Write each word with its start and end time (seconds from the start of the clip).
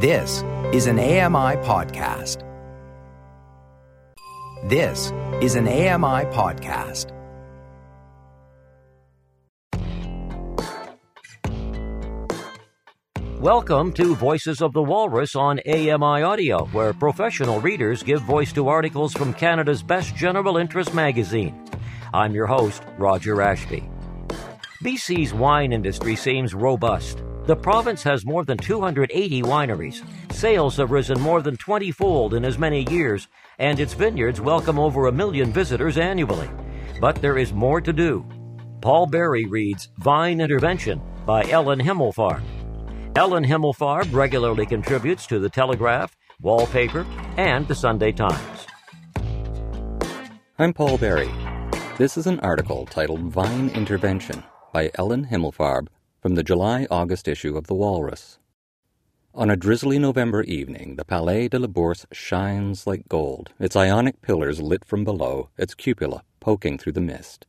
This 0.00 0.44
is 0.72 0.86
an 0.86 1.00
AMI 1.00 1.56
podcast. 1.66 2.44
This 4.68 5.12
is 5.42 5.56
an 5.56 5.66
AMI 5.66 6.26
podcast. 6.30 7.10
Welcome 13.40 13.92
to 13.94 14.14
Voices 14.14 14.62
of 14.62 14.72
the 14.72 14.84
Walrus 14.84 15.34
on 15.34 15.58
AMI 15.66 16.22
Audio, 16.22 16.66
where 16.66 16.92
professional 16.92 17.60
readers 17.60 18.04
give 18.04 18.22
voice 18.22 18.52
to 18.52 18.68
articles 18.68 19.12
from 19.12 19.34
Canada's 19.34 19.82
best 19.82 20.14
general 20.14 20.58
interest 20.58 20.94
magazine. 20.94 21.68
I'm 22.14 22.36
your 22.36 22.46
host, 22.46 22.84
Roger 22.98 23.42
Ashby. 23.42 23.90
BC's 24.80 25.34
wine 25.34 25.72
industry 25.72 26.14
seems 26.14 26.54
robust. 26.54 27.24
The 27.48 27.56
province 27.56 28.02
has 28.02 28.26
more 28.26 28.44
than 28.44 28.58
280 28.58 29.40
wineries. 29.40 30.04
Sales 30.30 30.76
have 30.76 30.90
risen 30.90 31.18
more 31.18 31.40
than 31.40 31.56
20 31.56 31.90
fold 31.92 32.34
in 32.34 32.44
as 32.44 32.58
many 32.58 32.82
years, 32.90 33.26
and 33.58 33.80
its 33.80 33.94
vineyards 33.94 34.38
welcome 34.38 34.78
over 34.78 35.06
a 35.06 35.12
million 35.12 35.50
visitors 35.50 35.96
annually. 35.96 36.50
But 37.00 37.22
there 37.22 37.38
is 37.38 37.54
more 37.54 37.80
to 37.80 37.90
do. 37.90 38.28
Paul 38.82 39.06
Berry 39.06 39.46
reads 39.46 39.88
Vine 39.96 40.42
Intervention 40.42 41.00
by 41.24 41.42
Ellen 41.44 41.80
Himmelfarb. 41.80 42.42
Ellen 43.16 43.46
Himmelfarb 43.46 44.12
regularly 44.12 44.66
contributes 44.66 45.26
to 45.28 45.38
The 45.38 45.48
Telegraph, 45.48 46.14
Wallpaper, 46.42 47.06
and 47.38 47.66
The 47.66 47.74
Sunday 47.74 48.12
Times. 48.12 48.66
I'm 50.58 50.74
Paul 50.74 50.98
Berry. 50.98 51.30
This 51.96 52.18
is 52.18 52.26
an 52.26 52.40
article 52.40 52.84
titled 52.84 53.22
Vine 53.32 53.70
Intervention 53.70 54.44
by 54.70 54.90
Ellen 54.96 55.24
Himmelfarb 55.24 55.88
from 56.20 56.34
the 56.34 56.42
July 56.42 56.86
August 56.90 57.28
issue 57.28 57.56
of 57.56 57.68
The 57.68 57.74
Walrus. 57.74 58.38
On 59.34 59.50
a 59.50 59.56
drizzly 59.56 59.98
November 59.98 60.42
evening, 60.42 60.96
the 60.96 61.04
Palais 61.04 61.48
de 61.48 61.58
la 61.58 61.68
Bourse 61.68 62.06
shines 62.10 62.86
like 62.86 63.08
gold, 63.08 63.52
its 63.60 63.76
ionic 63.76 64.20
pillars 64.20 64.60
lit 64.60 64.84
from 64.84 65.04
below, 65.04 65.50
its 65.56 65.74
cupola 65.74 66.24
poking 66.40 66.76
through 66.76 66.92
the 66.92 67.00
mist. 67.00 67.46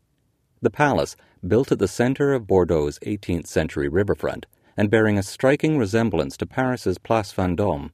The 0.62 0.70
palace, 0.70 1.16
built 1.48 1.72
at 1.72 1.80
the 1.80 1.88
center 1.88 2.34
of 2.34 2.46
Bordeaux's 2.46 3.00
18th 3.00 3.48
century 3.48 3.88
riverfront, 3.88 4.46
and 4.78 4.92
bearing 4.92 5.18
a 5.18 5.24
striking 5.24 5.78
resemblance 5.78 6.38
to 6.38 6.46
Paris's 6.46 7.00
Place 7.00 7.34
Vendôme, 7.34 7.90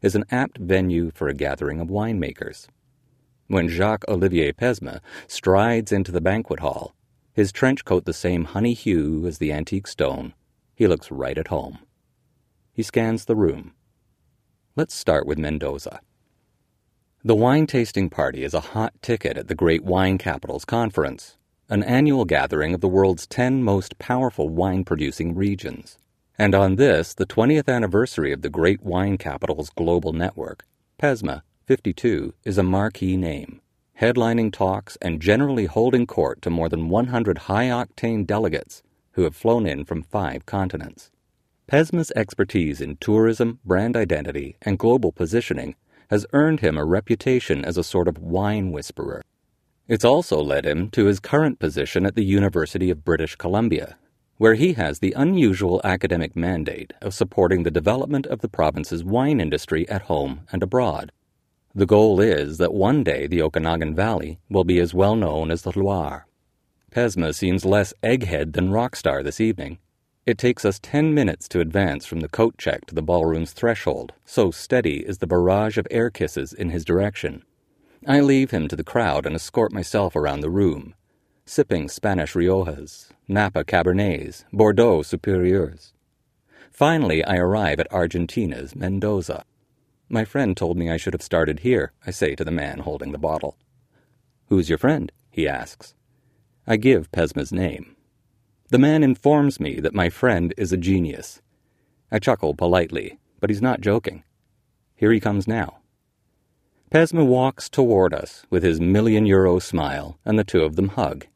is 0.00 0.14
an 0.14 0.24
apt 0.30 0.58
venue 0.58 1.10
for 1.12 1.28
a 1.28 1.34
gathering 1.34 1.80
of 1.80 1.88
winemakers. 1.88 2.68
When 3.48 3.68
Jacques 3.68 4.04
Olivier 4.06 4.52
Pesme 4.52 5.00
strides 5.26 5.90
into 5.90 6.12
the 6.12 6.20
banquet 6.20 6.60
hall, 6.60 6.94
his 7.32 7.52
trench 7.52 7.84
coat 7.84 8.04
the 8.04 8.12
same 8.12 8.44
honey 8.44 8.74
hue 8.74 9.26
as 9.26 9.38
the 9.38 9.52
antique 9.52 9.86
stone, 9.86 10.34
he 10.74 10.86
looks 10.86 11.10
right 11.10 11.38
at 11.38 11.48
home. 11.48 11.78
He 12.72 12.82
scans 12.82 13.24
the 13.24 13.36
room. 13.36 13.74
Let's 14.76 14.94
start 14.94 15.26
with 15.26 15.38
Mendoza. 15.38 16.00
The 17.22 17.34
wine 17.34 17.66
tasting 17.66 18.08
party 18.08 18.44
is 18.44 18.54
a 18.54 18.60
hot 18.60 18.94
ticket 19.02 19.36
at 19.36 19.48
the 19.48 19.54
Great 19.54 19.84
Wine 19.84 20.16
Capitals 20.16 20.64
Conference, 20.64 21.36
an 21.68 21.82
annual 21.82 22.24
gathering 22.24 22.72
of 22.72 22.80
the 22.80 22.88
world's 22.88 23.26
10 23.26 23.62
most 23.62 23.98
powerful 23.98 24.48
wine 24.48 24.84
producing 24.84 25.34
regions. 25.34 25.98
And 26.38 26.54
on 26.54 26.76
this, 26.76 27.12
the 27.12 27.26
20th 27.26 27.68
anniversary 27.68 28.32
of 28.32 28.40
the 28.40 28.48
Great 28.48 28.82
Wine 28.82 29.18
Capitals 29.18 29.68
Global 29.68 30.14
Network, 30.14 30.64
Pesme 30.98 31.42
52 31.66 32.32
is 32.44 32.56
a 32.56 32.62
marquee 32.62 33.18
name, 33.18 33.60
headlining 34.00 34.50
talks 34.50 34.96
and 35.02 35.20
generally 35.20 35.66
holding 35.66 36.06
court 36.06 36.40
to 36.40 36.48
more 36.48 36.70
than 36.70 36.88
100 36.88 37.36
high 37.38 37.66
octane 37.66 38.26
delegates 38.26 38.82
who 39.12 39.24
have 39.24 39.36
flown 39.36 39.66
in 39.66 39.84
from 39.84 40.02
five 40.02 40.46
continents. 40.46 41.10
Pesme's 41.66 42.10
expertise 42.16 42.80
in 42.80 42.96
tourism, 42.96 43.58
brand 43.62 43.96
identity, 43.96 44.56
and 44.62 44.78
global 44.78 45.12
positioning 45.12 45.74
has 46.08 46.26
earned 46.32 46.60
him 46.60 46.78
a 46.78 46.84
reputation 46.84 47.62
as 47.62 47.76
a 47.76 47.84
sort 47.84 48.08
of 48.08 48.18
wine 48.18 48.72
whisperer. 48.72 49.22
It's 49.86 50.04
also 50.04 50.40
led 50.40 50.64
him 50.64 50.88
to 50.90 51.04
his 51.04 51.20
current 51.20 51.58
position 51.58 52.06
at 52.06 52.14
the 52.14 52.24
University 52.24 52.90
of 52.90 53.04
British 53.04 53.36
Columbia, 53.36 53.98
where 54.38 54.54
he 54.54 54.72
has 54.72 55.00
the 55.00 55.12
unusual 55.12 55.78
academic 55.84 56.34
mandate 56.34 56.94
of 57.02 57.12
supporting 57.12 57.64
the 57.64 57.70
development 57.70 58.26
of 58.26 58.40
the 58.40 58.48
province's 58.48 59.04
wine 59.04 59.40
industry 59.40 59.86
at 59.90 60.02
home 60.02 60.46
and 60.50 60.62
abroad. 60.62 61.12
The 61.72 61.86
goal 61.86 62.20
is 62.20 62.58
that 62.58 62.74
one 62.74 63.04
day 63.04 63.28
the 63.28 63.42
Okanagan 63.42 63.94
Valley 63.94 64.40
will 64.48 64.64
be 64.64 64.80
as 64.80 64.92
well 64.92 65.14
known 65.14 65.52
as 65.52 65.62
the 65.62 65.72
Loire. 65.78 66.26
Pesme 66.90 67.32
seems 67.32 67.64
less 67.64 67.94
egghead 68.02 68.54
than 68.54 68.70
rockstar 68.70 69.22
this 69.22 69.40
evening. 69.40 69.78
It 70.26 70.36
takes 70.36 70.64
us 70.64 70.80
ten 70.80 71.14
minutes 71.14 71.48
to 71.48 71.60
advance 71.60 72.06
from 72.06 72.20
the 72.20 72.28
coat 72.28 72.58
check 72.58 72.86
to 72.86 72.94
the 72.94 73.02
ballroom's 73.02 73.52
threshold, 73.52 74.12
so 74.24 74.50
steady 74.50 75.06
is 75.06 75.18
the 75.18 75.28
barrage 75.28 75.78
of 75.78 75.86
air 75.92 76.10
kisses 76.10 76.52
in 76.52 76.70
his 76.70 76.84
direction. 76.84 77.44
I 78.04 78.20
leave 78.20 78.50
him 78.50 78.66
to 78.66 78.76
the 78.76 78.82
crowd 78.82 79.24
and 79.24 79.36
escort 79.36 79.72
myself 79.72 80.16
around 80.16 80.40
the 80.40 80.50
room, 80.50 80.94
sipping 81.46 81.88
Spanish 81.88 82.34
Riojas, 82.34 83.10
Napa 83.28 83.62
Cabernets, 83.62 84.44
Bordeaux 84.52 85.02
Superiors. 85.02 85.92
Finally, 86.72 87.24
I 87.24 87.36
arrive 87.36 87.78
at 87.78 87.92
Argentina's 87.92 88.74
Mendoza. 88.74 89.44
My 90.12 90.24
friend 90.24 90.56
told 90.56 90.76
me 90.76 90.90
I 90.90 90.96
should 90.96 91.12
have 91.12 91.22
started 91.22 91.60
here, 91.60 91.92
I 92.04 92.10
say 92.10 92.34
to 92.34 92.44
the 92.44 92.50
man 92.50 92.80
holding 92.80 93.12
the 93.12 93.18
bottle. 93.18 93.56
Who's 94.48 94.68
your 94.68 94.76
friend? 94.76 95.12
he 95.30 95.46
asks. 95.46 95.94
I 96.66 96.78
give 96.78 97.12
Pesme's 97.12 97.52
name. 97.52 97.94
The 98.70 98.78
man 98.78 99.04
informs 99.04 99.60
me 99.60 99.78
that 99.78 99.94
my 99.94 100.10
friend 100.10 100.52
is 100.56 100.72
a 100.72 100.76
genius. 100.76 101.40
I 102.10 102.18
chuckle 102.18 102.56
politely, 102.56 103.20
but 103.38 103.50
he's 103.50 103.62
not 103.62 103.82
joking. 103.82 104.24
Here 104.96 105.12
he 105.12 105.20
comes 105.20 105.46
now. 105.46 105.78
Pesme 106.90 107.24
walks 107.24 107.68
toward 107.68 108.12
us 108.12 108.44
with 108.50 108.64
his 108.64 108.80
million 108.80 109.26
euro 109.26 109.60
smile, 109.60 110.18
and 110.24 110.36
the 110.36 110.42
two 110.42 110.64
of 110.64 110.74
them 110.74 110.88
hug. 110.88 111.26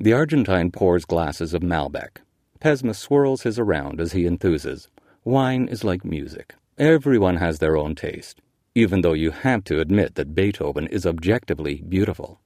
The 0.00 0.14
Argentine 0.14 0.70
pours 0.70 1.04
glasses 1.04 1.52
of 1.52 1.60
Malbec. 1.62 2.22
Pesme 2.58 2.94
swirls 2.94 3.42
his 3.42 3.58
around 3.58 4.00
as 4.00 4.12
he 4.12 4.24
enthuses. 4.24 4.88
Wine 5.24 5.68
is 5.68 5.84
like 5.84 6.06
music. 6.06 6.54
Everyone 6.82 7.36
has 7.36 7.60
their 7.60 7.76
own 7.76 7.94
taste, 7.94 8.40
even 8.74 9.02
though 9.02 9.12
you 9.12 9.30
have 9.30 9.62
to 9.66 9.78
admit 9.78 10.16
that 10.16 10.34
Beethoven 10.34 10.88
is 10.88 11.06
objectively 11.06 11.80
beautiful. 11.88 12.40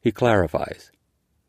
He 0.00 0.12
clarifies. 0.12 0.92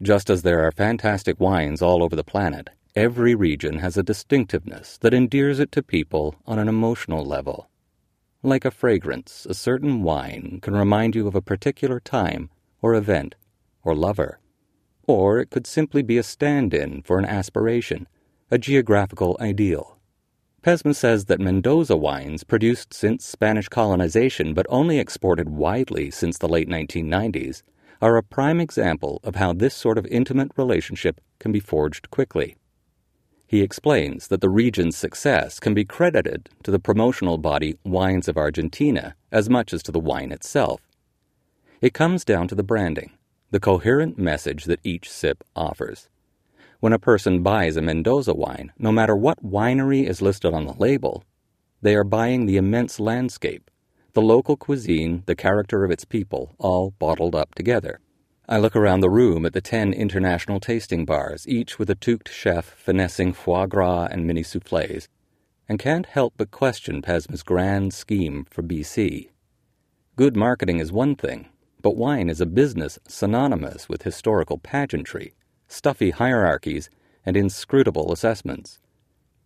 Just 0.01 0.31
as 0.31 0.41
there 0.41 0.65
are 0.65 0.71
fantastic 0.71 1.39
wines 1.39 1.79
all 1.79 2.01
over 2.01 2.15
the 2.15 2.23
planet, 2.23 2.71
every 2.95 3.35
region 3.35 3.77
has 3.77 3.97
a 3.97 4.01
distinctiveness 4.01 4.97
that 5.01 5.13
endears 5.13 5.59
it 5.59 5.71
to 5.73 5.83
people 5.83 6.33
on 6.47 6.57
an 6.57 6.67
emotional 6.67 7.23
level. 7.23 7.69
Like 8.41 8.65
a 8.65 8.71
fragrance, 8.71 9.45
a 9.47 9.53
certain 9.53 10.01
wine 10.01 10.57
can 10.63 10.73
remind 10.73 11.15
you 11.15 11.27
of 11.27 11.35
a 11.35 11.41
particular 11.41 11.99
time 11.99 12.49
or 12.81 12.95
event 12.95 13.35
or 13.83 13.93
lover 13.93 14.39
or 15.07 15.39
it 15.39 15.51
could 15.51 15.67
simply 15.67 16.01
be 16.01 16.17
a 16.17 16.23
stand 16.23 16.73
in 16.73 17.01
for 17.03 17.19
an 17.19 17.25
aspiration, 17.25 18.07
a 18.49 18.57
geographical 18.57 19.37
ideal. 19.39 19.99
Pesme 20.63 20.95
says 20.95 21.25
that 21.25 21.41
Mendoza 21.41 21.97
wines, 21.97 22.45
produced 22.45 22.93
since 22.93 23.25
Spanish 23.25 23.67
colonization 23.67 24.53
but 24.53 24.65
only 24.69 24.97
exported 24.97 25.49
widely 25.49 26.09
since 26.09 26.37
the 26.37 26.47
late 26.47 26.69
1990s, 26.69 27.63
are 28.01 28.15
a 28.15 28.23
prime 28.23 28.61
example 28.61 29.19
of 29.25 29.35
how 29.35 29.51
this 29.51 29.75
sort 29.75 29.97
of 29.97 30.05
intimate 30.05 30.51
relationship 30.55 31.19
can 31.39 31.51
be 31.51 31.59
forged 31.59 32.09
quickly. 32.11 32.55
He 33.45 33.61
explains 33.61 34.29
that 34.29 34.39
the 34.39 34.49
region's 34.49 34.95
success 34.95 35.59
can 35.59 35.73
be 35.73 35.83
credited 35.83 36.49
to 36.63 36.71
the 36.71 36.79
promotional 36.79 37.37
body 37.37 37.77
Wines 37.83 38.29
of 38.29 38.37
Argentina 38.37 39.15
as 39.33 39.49
much 39.49 39.73
as 39.73 39.83
to 39.83 39.91
the 39.91 39.99
wine 39.99 40.31
itself. 40.31 40.81
It 41.81 41.93
comes 41.93 42.23
down 42.23 42.47
to 42.47 42.55
the 42.55 42.63
branding 42.63 43.11
the 43.51 43.59
coherent 43.59 44.17
message 44.17 44.63
that 44.63 44.79
each 44.83 45.07
sip 45.11 45.43
offers. 45.55 46.09
When 46.83 46.91
a 46.91 46.99
person 46.99 47.43
buys 47.43 47.77
a 47.77 47.81
Mendoza 47.81 48.33
wine, 48.33 48.73
no 48.77 48.91
matter 48.91 49.15
what 49.15 49.41
winery 49.41 50.05
is 50.05 50.21
listed 50.21 50.53
on 50.53 50.65
the 50.65 50.73
label, 50.73 51.23
they 51.81 51.95
are 51.95 52.03
buying 52.03 52.45
the 52.45 52.57
immense 52.57 52.99
landscape, 52.99 53.71
the 54.11 54.21
local 54.21 54.57
cuisine, 54.57 55.23
the 55.25 55.33
character 55.33 55.85
of 55.85 55.91
its 55.91 56.03
people, 56.03 56.53
all 56.57 56.91
bottled 56.99 57.35
up 57.35 57.55
together. 57.55 58.01
I 58.49 58.57
look 58.57 58.75
around 58.75 58.99
the 58.99 59.09
room 59.09 59.45
at 59.45 59.53
the 59.53 59.61
ten 59.61 59.93
international 59.93 60.59
tasting 60.59 61.05
bars, 61.05 61.47
each 61.47 61.79
with 61.79 61.89
a 61.89 61.95
toqued 61.95 62.27
chef 62.27 62.65
finessing 62.65 63.31
foie 63.31 63.65
gras 63.65 64.09
and 64.11 64.27
mini 64.27 64.43
souffles, 64.43 65.07
and 65.69 65.79
can't 65.79 66.07
help 66.07 66.33
but 66.35 66.51
question 66.51 67.01
Pesme's 67.01 67.43
grand 67.43 67.93
scheme 67.93 68.45
for 68.49 68.61
BC. 68.61 69.29
Good 70.17 70.35
marketing 70.35 70.79
is 70.79 70.91
one 70.91 71.15
thing, 71.15 71.47
but 71.81 71.95
wine 71.95 72.29
is 72.29 72.41
a 72.41 72.45
business 72.45 72.99
synonymous 73.07 73.87
with 73.87 74.03
historical 74.03 74.57
pageantry, 74.57 75.33
stuffy 75.73 76.11
hierarchies, 76.11 76.89
and 77.25 77.35
inscrutable 77.35 78.11
assessments. 78.11 78.79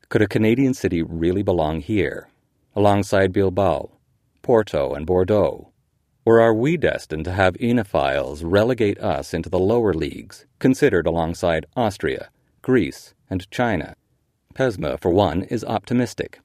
Could 0.10 0.22
a 0.22 0.28
Canadian 0.28 0.74
city 0.74 1.02
really 1.02 1.44
belong 1.44 1.82
here, 1.82 2.30
alongside 2.76 3.34
Bilbao, 3.34 3.92
Porto, 4.42 4.94
and 4.94 5.06
Bordeaux? 5.06 5.72
Or 6.26 6.42
are 6.42 6.54
we 6.54 6.76
destined 6.76 7.24
to 7.26 7.32
have 7.32 7.56
enophiles 7.56 8.44
relegate 8.44 9.00
us 9.00 9.34
into 9.34 9.50
the 9.50 9.60
lower 9.60 9.94
leagues, 9.94 10.46
considered 10.60 11.08
alongside 11.08 11.66
Austria, 11.76 12.30
Greece, 12.62 13.14
and 13.30 13.50
China? 13.50 13.96
Pesme, 14.54 15.00
for 15.00 15.12
one, 15.12 15.44
is 15.44 15.64
optimistic. 15.64 16.42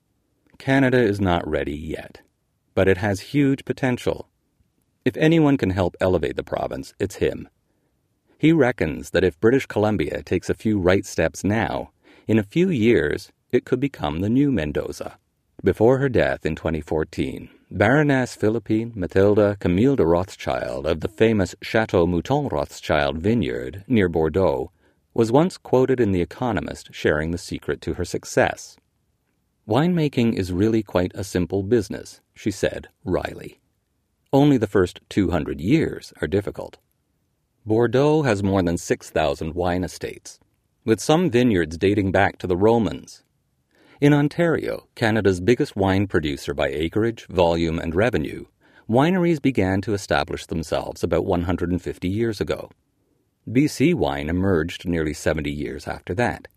Canada 0.59 0.99
is 0.99 1.21
not 1.21 1.49
ready 1.49 1.77
yet, 1.77 2.21
but 2.75 2.87
it 2.87 2.99
has 2.99 3.33
huge 3.33 3.65
potential. 3.65 4.29
If 5.05 5.17
anyone 5.17 5.57
can 5.57 5.71
help 5.71 5.97
elevate 6.01 6.37
the 6.37 6.45
province, 6.45 6.95
it's 7.01 7.17
him. 7.17 7.49
He 8.43 8.51
reckons 8.51 9.11
that 9.11 9.23
if 9.23 9.39
British 9.39 9.67
Columbia 9.67 10.21
takes 10.21 10.51
a 10.51 10.55
few 10.55 10.77
right 10.77 11.07
steps 11.07 11.45
now, 11.45 11.93
in 12.27 12.41
a 12.41 12.43
few 12.43 12.71
years 12.71 13.31
it 13.53 13.65
could 13.65 13.79
become 13.79 14.19
the 14.19 14.29
new 14.29 14.51
Mendoza. 14.51 15.17
Before 15.63 15.99
her 15.99 16.09
death 16.09 16.45
in 16.45 16.57
2014, 16.57 17.49
Baroness 17.71 18.35
Philippine 18.35 18.91
Mathilde 18.97 19.61
Camille 19.61 19.95
de 19.95 20.05
Rothschild 20.05 20.89
of 20.89 21.03
the 21.03 21.09
famous 21.09 21.55
Chateau 21.63 22.05
Mouton 22.05 22.49
Rothschild 22.51 23.19
vineyard 23.19 23.85
near 23.87 24.09
Bordeaux 24.09 24.73
was 25.15 25.31
once 25.31 25.57
quoted 25.57 26.01
in 26.01 26.11
The 26.11 26.21
Economist 26.21 26.89
sharing 26.91 27.31
the 27.31 27.39
secret 27.39 27.81
to 27.83 27.95
her 27.95 28.05
success. 28.05 28.77
Winemaking 29.69 30.35
is 30.35 30.53
really 30.53 30.83
quite 30.83 31.13
a 31.15 31.23
simple 31.23 31.63
business, 31.63 32.21
she 32.35 32.51
said 32.51 32.89
wryly. 33.05 33.61
Only 34.33 34.57
the 34.57 34.67
first 34.67 35.01
200 35.11 35.61
years 35.61 36.13
are 36.21 36.27
difficult. 36.27 36.79
Bordeaux 37.65 38.23
has 38.23 38.43
more 38.43 38.61
than 38.61 38.77
6,000 38.77 39.55
wine 39.55 39.85
estates, 39.85 40.41
with 40.85 40.99
some 40.99 41.31
vineyards 41.31 41.79
dating 41.79 42.11
back 42.11 42.37
to 42.39 42.49
the 42.49 42.57
Romans. 42.57 43.23
In 44.01 44.13
Ontario, 44.13 44.89
Canada's 44.97 45.41
biggest 45.41 45.77
wine 45.77 46.09
producer 46.09 46.55
by 46.55 46.71
acreage, 46.71 47.25
volume, 47.29 47.79
and 47.79 47.95
revenue, 47.95 48.47
wineries 48.91 49.41
began 49.41 49.81
to 49.83 49.95
establish 49.95 50.47
themselves 50.47 51.05
about 51.05 51.25
150 51.25 52.09
years 52.09 52.41
ago. 52.41 52.69
BC 53.49 53.95
wine 53.95 54.29
emerged 54.29 54.89
nearly 54.89 55.15
70 55.15 55.49
years 55.49 55.87
after 55.87 56.15
that. 56.15 56.49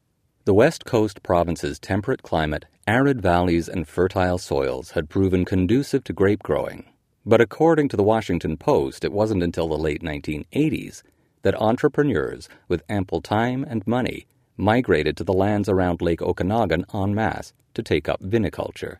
The 0.46 0.56
West 0.56 0.86
Coast 0.86 1.22
province's 1.22 1.78
temperate 1.78 2.24
climate, 2.24 2.66
arid 2.88 3.22
valleys, 3.22 3.70
and 3.70 3.88
fertile 3.88 4.40
soils 4.40 4.92
had 4.92 5.08
proven 5.08 5.46
conducive 5.46 6.04
to 6.06 6.14
grape 6.14 6.42
growing. 6.42 6.92
But 7.26 7.42
according 7.42 7.90
to 7.90 7.98
the 7.98 8.04
Washington 8.04 8.56
Post, 8.56 9.04
it 9.04 9.12
wasn't 9.12 9.42
until 9.42 9.68
the 9.68 9.78
late 9.78 10.04
1980s 10.04 11.02
that 11.42 11.60
entrepreneurs 11.60 12.48
with 12.68 12.84
ample 12.88 13.22
time 13.22 13.66
and 13.68 13.86
money 13.88 14.28
migrated 14.58 15.18
to 15.18 15.24
the 15.24 15.34
lands 15.34 15.68
around 15.68 16.02
Lake 16.02 16.22
Okanagan 16.22 16.86
en 16.94 17.16
masse 17.16 17.54
to 17.74 17.82
take 17.82 18.08
up 18.08 18.22
viniculture. 18.22 18.98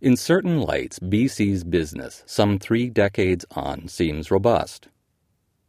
In 0.00 0.16
certain 0.16 0.60
lights, 0.60 0.98
BC's 0.98 1.62
business, 1.62 2.22
some 2.26 2.58
three 2.58 2.88
decades 2.88 3.44
on, 3.50 3.88
seems 3.88 4.30
robust. 4.30 4.88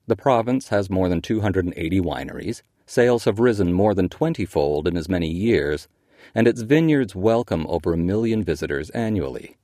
The 0.08 0.16
province 0.16 0.70
has 0.70 0.90
more 0.90 1.10
than 1.10 1.22
280 1.22 2.00
wineries, 2.00 2.62
Sales 2.86 3.24
have 3.24 3.40
risen 3.40 3.72
more 3.72 3.94
than 3.94 4.10
20 4.10 4.44
fold 4.46 4.86
in 4.86 4.98
as 4.98 5.08
many 5.08 5.30
years, 5.30 5.88
and 6.36 6.46
its 6.46 6.62
vineyards 6.62 7.16
welcome 7.16 7.66
over 7.70 7.94
a 7.94 7.98
million 7.98 8.44
visitors 8.44 8.90
annually. 8.90 9.56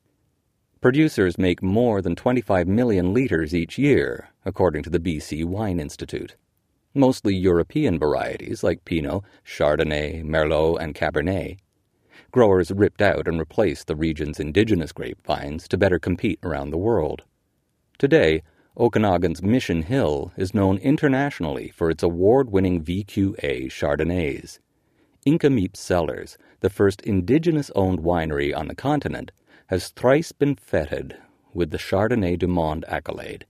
Producers 0.80 1.40
make 1.40 1.64
more 1.64 2.04
than 2.04 2.16
25 2.16 2.68
million 2.68 3.12
litres 3.12 3.56
each 3.56 3.80
year, 3.80 4.30
according 4.46 4.84
to 4.84 4.92
the 4.92 5.00
BC 5.00 5.44
Wine 5.44 5.80
Institute. 5.80 6.36
Mostly 6.94 7.36
European 7.36 7.98
varieties 7.98 8.64
like 8.64 8.86
Pinot, 8.86 9.24
Chardonnay, 9.44 10.24
Merlot, 10.24 10.80
and 10.80 10.94
Cabernet. 10.94 11.58
Growers 12.30 12.72
ripped 12.72 13.02
out 13.02 13.28
and 13.28 13.40
replaced 13.40 13.88
the 13.88 13.96
region's 13.96 14.40
indigenous 14.40 14.92
grapevines 14.92 15.68
to 15.68 15.80
better 15.80 15.98
compete 15.98 16.40
around 16.44 16.70
the 16.70 16.78
world. 16.78 17.24
Today, 17.98 18.44
Okanagan's 18.78 19.42
Mission 19.42 19.82
Hill 19.82 20.32
is 20.38 20.54
known 20.54 20.78
internationally 20.78 21.70
for 21.70 21.90
its 21.90 22.04
award 22.04 22.52
winning 22.52 22.84
VQA 22.84 23.72
Chardonnays. 23.72 24.60
Inca 25.26 25.50
Cellars, 25.74 26.38
the 26.60 26.70
first 26.70 27.02
indigenous 27.02 27.72
owned 27.76 28.00
winery 28.00 28.56
on 28.56 28.68
the 28.68 28.76
continent, 28.76 29.32
has 29.68 29.90
thrice 29.90 30.32
been 30.32 30.56
feted 30.56 31.18
with 31.54 31.72
the 31.72 31.78
Chardonnay 31.78 32.40
du 32.40 32.48
Monde 32.48 32.86
accolade. 32.88 33.46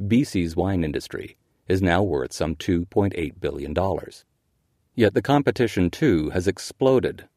BC's 0.00 0.54
wine 0.54 0.84
industry 0.84 1.36
is 1.66 1.82
now 1.82 2.02
worth 2.02 2.32
some 2.32 2.54
$2.8 2.54 3.40
billion. 3.40 3.74
Yet 4.94 5.14
the 5.14 5.22
competition, 5.22 5.90
too, 5.90 6.30
has 6.30 6.46
exploded. 6.46 7.28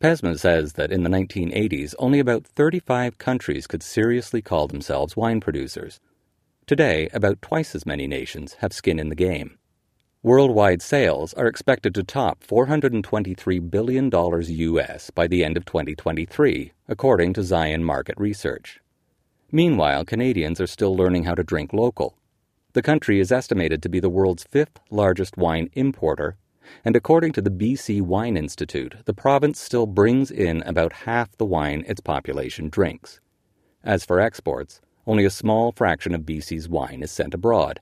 Pesme 0.00 0.36
says 0.36 0.72
that 0.72 0.90
in 0.90 1.04
the 1.04 1.10
1980s, 1.10 1.94
only 2.00 2.18
about 2.18 2.44
35 2.44 3.18
countries 3.18 3.68
could 3.68 3.84
seriously 3.84 4.42
call 4.42 4.66
themselves 4.66 5.16
wine 5.16 5.40
producers. 5.40 6.00
Today, 6.66 7.08
about 7.12 7.40
twice 7.40 7.76
as 7.76 7.86
many 7.86 8.08
nations 8.08 8.54
have 8.54 8.72
skin 8.72 8.98
in 8.98 9.08
the 9.08 9.14
game. 9.14 9.58
Worldwide 10.24 10.82
sales 10.82 11.34
are 11.34 11.48
expected 11.48 11.96
to 11.96 12.04
top 12.04 12.44
$423 12.44 13.68
billion 13.68 14.08
US 14.08 15.10
by 15.10 15.26
the 15.26 15.44
end 15.44 15.56
of 15.56 15.64
2023, 15.64 16.70
according 16.86 17.32
to 17.32 17.42
Zion 17.42 17.82
Market 17.82 18.14
Research. 18.16 18.78
Meanwhile, 19.50 20.04
Canadians 20.04 20.60
are 20.60 20.68
still 20.68 20.94
learning 20.94 21.24
how 21.24 21.34
to 21.34 21.42
drink 21.42 21.72
local. 21.72 22.16
The 22.72 22.82
country 22.82 23.18
is 23.18 23.32
estimated 23.32 23.82
to 23.82 23.88
be 23.88 23.98
the 23.98 24.08
world's 24.08 24.44
fifth 24.44 24.78
largest 24.92 25.36
wine 25.36 25.70
importer, 25.72 26.36
and 26.84 26.94
according 26.94 27.32
to 27.32 27.42
the 27.42 27.50
BC 27.50 28.00
Wine 28.00 28.36
Institute, 28.36 28.94
the 29.06 29.12
province 29.12 29.58
still 29.58 29.86
brings 29.86 30.30
in 30.30 30.62
about 30.62 30.92
half 30.92 31.36
the 31.36 31.44
wine 31.44 31.82
its 31.88 32.00
population 32.00 32.68
drinks. 32.68 33.18
As 33.82 34.04
for 34.04 34.20
exports, 34.20 34.80
only 35.04 35.24
a 35.24 35.30
small 35.30 35.72
fraction 35.72 36.14
of 36.14 36.20
BC's 36.20 36.68
wine 36.68 37.02
is 37.02 37.10
sent 37.10 37.34
abroad, 37.34 37.80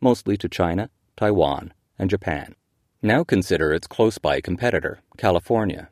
mostly 0.00 0.38
to 0.38 0.48
China, 0.48 0.88
Taiwan, 1.16 1.72
and 1.98 2.10
Japan. 2.10 2.54
Now 3.02 3.24
consider 3.24 3.72
its 3.72 3.86
close 3.86 4.18
by 4.18 4.40
competitor, 4.40 5.00
California. 5.16 5.90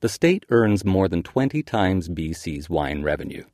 The 0.00 0.08
state 0.08 0.44
earns 0.50 0.84
more 0.84 1.08
than 1.08 1.22
20 1.22 1.62
times 1.62 2.08
BC's 2.08 2.68
wine 2.68 3.02
revenue. 3.02 3.44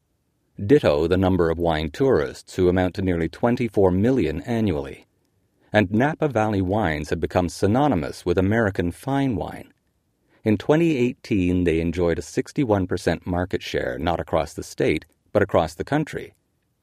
Ditto 0.64 1.06
the 1.06 1.16
number 1.16 1.50
of 1.50 1.58
wine 1.58 1.90
tourists, 1.90 2.56
who 2.56 2.68
amount 2.68 2.94
to 2.94 3.02
nearly 3.02 3.28
24 3.28 3.90
million 3.92 4.40
annually. 4.42 5.06
And 5.72 5.90
Napa 5.90 6.28
Valley 6.28 6.62
wines 6.62 7.10
have 7.10 7.20
become 7.20 7.48
synonymous 7.48 8.26
with 8.26 8.38
American 8.38 8.90
fine 8.90 9.36
wine. 9.36 9.72
In 10.42 10.56
2018, 10.56 11.64
they 11.64 11.80
enjoyed 11.80 12.18
a 12.18 12.22
61% 12.22 13.26
market 13.26 13.62
share 13.62 13.98
not 13.98 14.18
across 14.18 14.54
the 14.54 14.62
state, 14.62 15.04
but 15.32 15.42
across 15.42 15.74
the 15.74 15.84
country, 15.84 16.32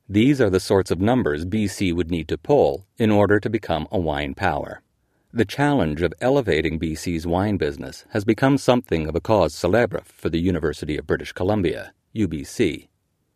these 0.07 0.39
are 0.39 0.51
the 0.51 0.59
sorts 0.59 0.91
of 0.91 1.01
numbers 1.01 1.45
BC 1.45 1.91
would 1.93 2.11
need 2.11 2.27
to 2.27 2.37
pull 2.37 2.85
in 2.97 3.09
order 3.09 3.39
to 3.39 3.49
become 3.49 3.87
a 3.91 3.99
wine 3.99 4.35
power. 4.35 4.83
The 5.33 5.45
challenge 5.45 6.03
of 6.03 6.13
elevating 6.21 6.79
BC's 6.79 7.25
wine 7.25 7.57
business 7.57 8.05
has 8.11 8.23
become 8.23 8.59
something 8.59 9.07
of 9.07 9.15
a 9.15 9.19
cause 9.19 9.55
celebre 9.55 10.03
for 10.05 10.29
the 10.29 10.39
University 10.39 10.95
of 10.95 11.07
British 11.07 11.33
Columbia, 11.33 11.91
UBC. 12.15 12.87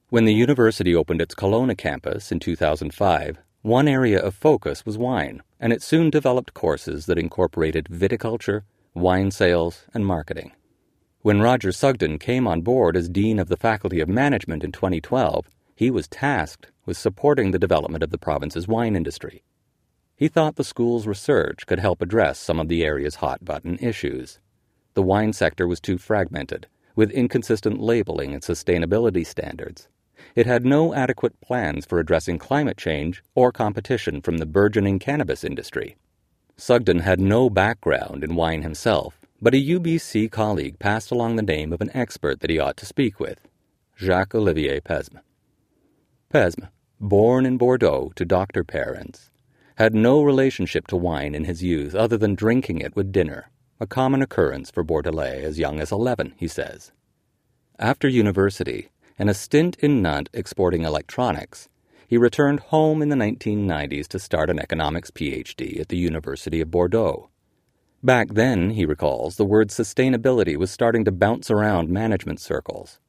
When 0.10 0.26
the 0.26 0.34
university 0.34 0.96
opened 0.96 1.22
its 1.22 1.34
Kelowna 1.34 1.76
campus 1.76 2.32
in 2.32 2.40
2005, 2.40 3.40
one 3.64 3.88
area 3.88 4.20
of 4.20 4.36
focus 4.36 4.86
was 4.86 4.98
wine, 4.98 5.42
and 5.60 5.74
it 5.74 5.82
soon 5.82 6.10
developed 6.10 6.54
courses 6.54 7.08
that 7.08 7.18
incorporated 7.18 7.86
viticulture, 7.92 8.62
wine 8.94 9.32
sales, 9.32 9.86
and 9.94 10.06
marketing. 10.06 10.52
When 11.22 11.42
Roger 11.42 11.72
Sugden 11.72 12.20
came 12.20 12.48
on 12.48 12.62
board 12.62 12.96
as 12.96 13.10
Dean 13.10 13.40
of 13.40 13.50
the 13.50 13.58
Faculty 13.58 14.00
of 14.00 14.08
Management 14.08 14.64
in 14.64 14.72
2012, 14.72 15.50
he 15.80 15.90
was 15.90 16.10
tasked 16.10 16.68
with 16.86 16.98
supporting 16.98 17.52
the 17.52 17.58
development 17.58 18.04
of 18.04 18.10
the 18.10 18.18
province's 18.18 18.68
wine 18.68 18.98
industry. 18.98 19.44
He 20.14 20.28
thought 20.28 20.58
the 20.58 20.66
school's 20.66 21.08
research 21.08 21.66
could 21.66 21.80
help 21.80 22.02
address 22.02 22.38
some 22.38 22.60
of 22.60 22.68
the 22.68 22.84
area's 22.84 23.16
hot 23.24 23.46
button 23.46 23.78
issues. 23.80 24.40
The 24.94 25.02
wine 25.02 25.32
sector 25.32 25.70
was 25.70 25.80
too 25.80 25.98
fragmented, 25.98 26.68
with 26.98 27.12
inconsistent 27.12 27.80
labeling 27.80 28.34
and 28.34 28.44
sustainability 28.44 29.26
standards. 29.26 29.88
It 30.36 30.46
had 30.46 30.66
no 30.66 30.94
adequate 30.94 31.40
plans 31.40 31.86
for 31.86 31.98
addressing 31.98 32.40
climate 32.40 32.78
change 32.78 33.24
or 33.34 33.54
competition 33.54 34.20
from 34.20 34.40
the 34.40 34.46
burgeoning 34.46 35.00
cannabis 35.00 35.46
industry. 35.46 35.96
Sugden 36.58 37.00
had 37.00 37.22
no 37.22 37.50
background 37.50 38.26
in 38.26 38.36
wine 38.36 38.64
himself, 38.64 39.26
but 39.42 39.54
a 39.54 39.66
UBC 39.66 40.30
colleague 40.30 40.78
passed 40.78 41.10
along 41.10 41.38
the 41.38 41.42
name 41.42 41.72
of 41.72 41.80
an 41.80 41.92
expert 41.94 42.42
that 42.42 42.50
he 42.50 42.60
ought 42.60 42.76
to 42.76 42.86
speak 42.86 43.18
with 43.18 43.40
Jacques 43.98 44.36
Olivier 44.36 44.82
Pesme. 44.82 45.22
Pesme, 46.32 46.68
born 47.00 47.44
in 47.44 47.58
Bordeaux 47.58 48.12
to 48.16 48.24
doctor 48.24 48.64
parents, 48.64 49.32
had 49.78 49.96
no 49.96 50.22
relationship 50.22 50.86
to 50.86 50.96
wine 50.96 51.34
in 51.34 51.46
his 51.46 51.64
youth 51.64 51.96
other 51.96 52.18
than 52.18 52.36
drinking 52.36 52.82
it 52.82 52.96
with 52.96 53.12
dinner, 53.12 53.50
a 53.80 53.88
common 53.88 54.22
occurrence 54.22 54.70
for 54.70 54.84
Bordelais 54.84 55.42
as 55.42 55.58
young 55.58 55.80
as 55.80 55.92
11, 55.92 56.36
he 56.38 56.48
says. 56.48 56.92
After 57.80 58.08
university 58.08 58.90
and 59.18 59.28
a 59.28 59.34
stint 59.34 59.76
in 59.80 60.04
Nantes 60.04 60.30
exporting 60.32 60.84
electronics, 60.84 61.68
he 62.08 62.16
returned 62.16 62.60
home 62.60 63.02
in 63.02 63.10
the 63.10 63.16
1990s 63.16 64.08
to 64.10 64.20
start 64.20 64.52
an 64.52 64.60
economics 64.60 65.10
PhD 65.10 65.80
at 65.80 65.88
the 65.88 65.98
University 65.98 66.62
of 66.62 66.70
Bordeaux. 66.70 67.32
Back 68.04 68.28
then, 68.36 68.70
he 68.70 68.86
recalls, 68.86 69.38
the 69.38 69.46
word 69.46 69.70
sustainability 69.70 70.58
was 70.58 70.70
starting 70.70 71.06
to 71.06 71.12
bounce 71.12 71.50
around 71.50 71.90
management 71.90 72.40
circles 72.40 73.00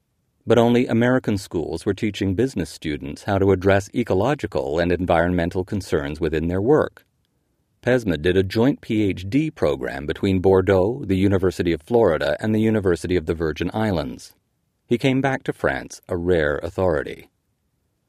but 0.47 0.59
only 0.59 0.87
American 0.87 1.37
schools 1.39 1.85
were 1.85 1.95
teaching 1.95 2.35
business 2.35 2.71
students 2.71 3.25
how 3.25 3.39
to 3.39 3.53
address 3.53 3.91
ecological 3.95 4.79
and 4.79 4.91
environmental 4.93 5.65
concerns 5.65 6.21
within 6.21 6.49
their 6.49 6.63
work. 6.63 7.05
Pesme 7.83 8.21
did 8.21 8.37
a 8.37 8.43
joint 8.43 8.81
PhD 8.83 9.55
program 9.55 10.05
between 10.05 10.41
Bordeaux, 10.41 11.03
the 11.05 11.17
University 11.17 11.73
of 11.73 11.81
Florida, 11.81 12.37
and 12.39 12.55
the 12.55 12.61
University 12.61 13.17
of 13.17 13.27
the 13.27 13.35
Virgin 13.35 13.71
Islands. 13.73 14.35
he 14.87 14.99
came 14.99 15.21
back 15.21 15.45
to 15.45 15.53
France 15.53 16.01
a 16.09 16.17
rare 16.17 16.59
authority. 16.59 17.31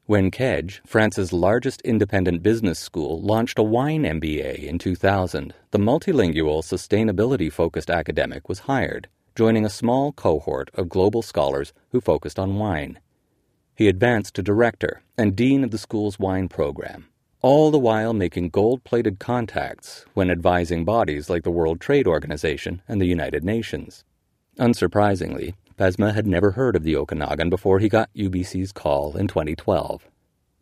When 0.08 0.32
Kedge, 0.32 0.82
France's 0.86 1.32
largest 1.32 1.80
independent 1.84 2.44
business 2.44 2.80
school, 2.80 3.22
launched 3.22 3.60
a 3.60 3.64
wine 3.64 4.04
MBA 4.04 4.64
in 4.64 4.78
2000, 4.78 5.54
the 5.70 5.80
multilingual, 5.80 6.64
sustainability 6.64 7.50
focused 7.50 7.90
academic 7.90 8.50
was 8.50 8.60
hired, 8.60 9.08
joining 9.36 9.66
a 9.66 9.70
small 9.70 10.12
cohort 10.12 10.70
of 10.74 10.90
global 10.90 11.22
scholars 11.22 11.74
who 11.92 12.02
focused 12.02 12.38
on 12.38 12.58
wine. 12.58 13.00
He 13.76 13.88
advanced 13.88 14.36
to 14.36 14.44
director 14.44 15.02
and 15.18 15.36
dean 15.36 15.64
of 15.64 15.72
the 15.72 15.78
school's 15.78 16.20
wine 16.20 16.50
program, 16.50 17.08
all 17.42 17.72
the 17.72 17.80
while 17.80 18.14
making 18.14 18.50
gold 18.50 18.84
plated 18.84 19.20
contacts 19.20 20.06
when 20.14 20.30
advising 20.30 20.84
bodies 20.84 21.30
like 21.30 21.44
the 21.44 21.52
World 21.52 21.80
Trade 21.80 22.08
Organization 22.08 22.82
and 22.88 23.00
the 23.00 23.08
United 23.08 23.44
Nations. 23.44 24.04
Unsurprisingly, 24.60 25.54
Pesme 25.78 26.14
had 26.14 26.28
never 26.28 26.52
heard 26.52 26.76
of 26.76 26.84
the 26.84 26.96
Okanagan 26.96 27.50
before 27.50 27.80
he 27.80 27.90
got 27.90 28.14
UBC's 28.14 28.72
call 28.72 29.16
in 29.16 29.28
2012. 29.28 30.08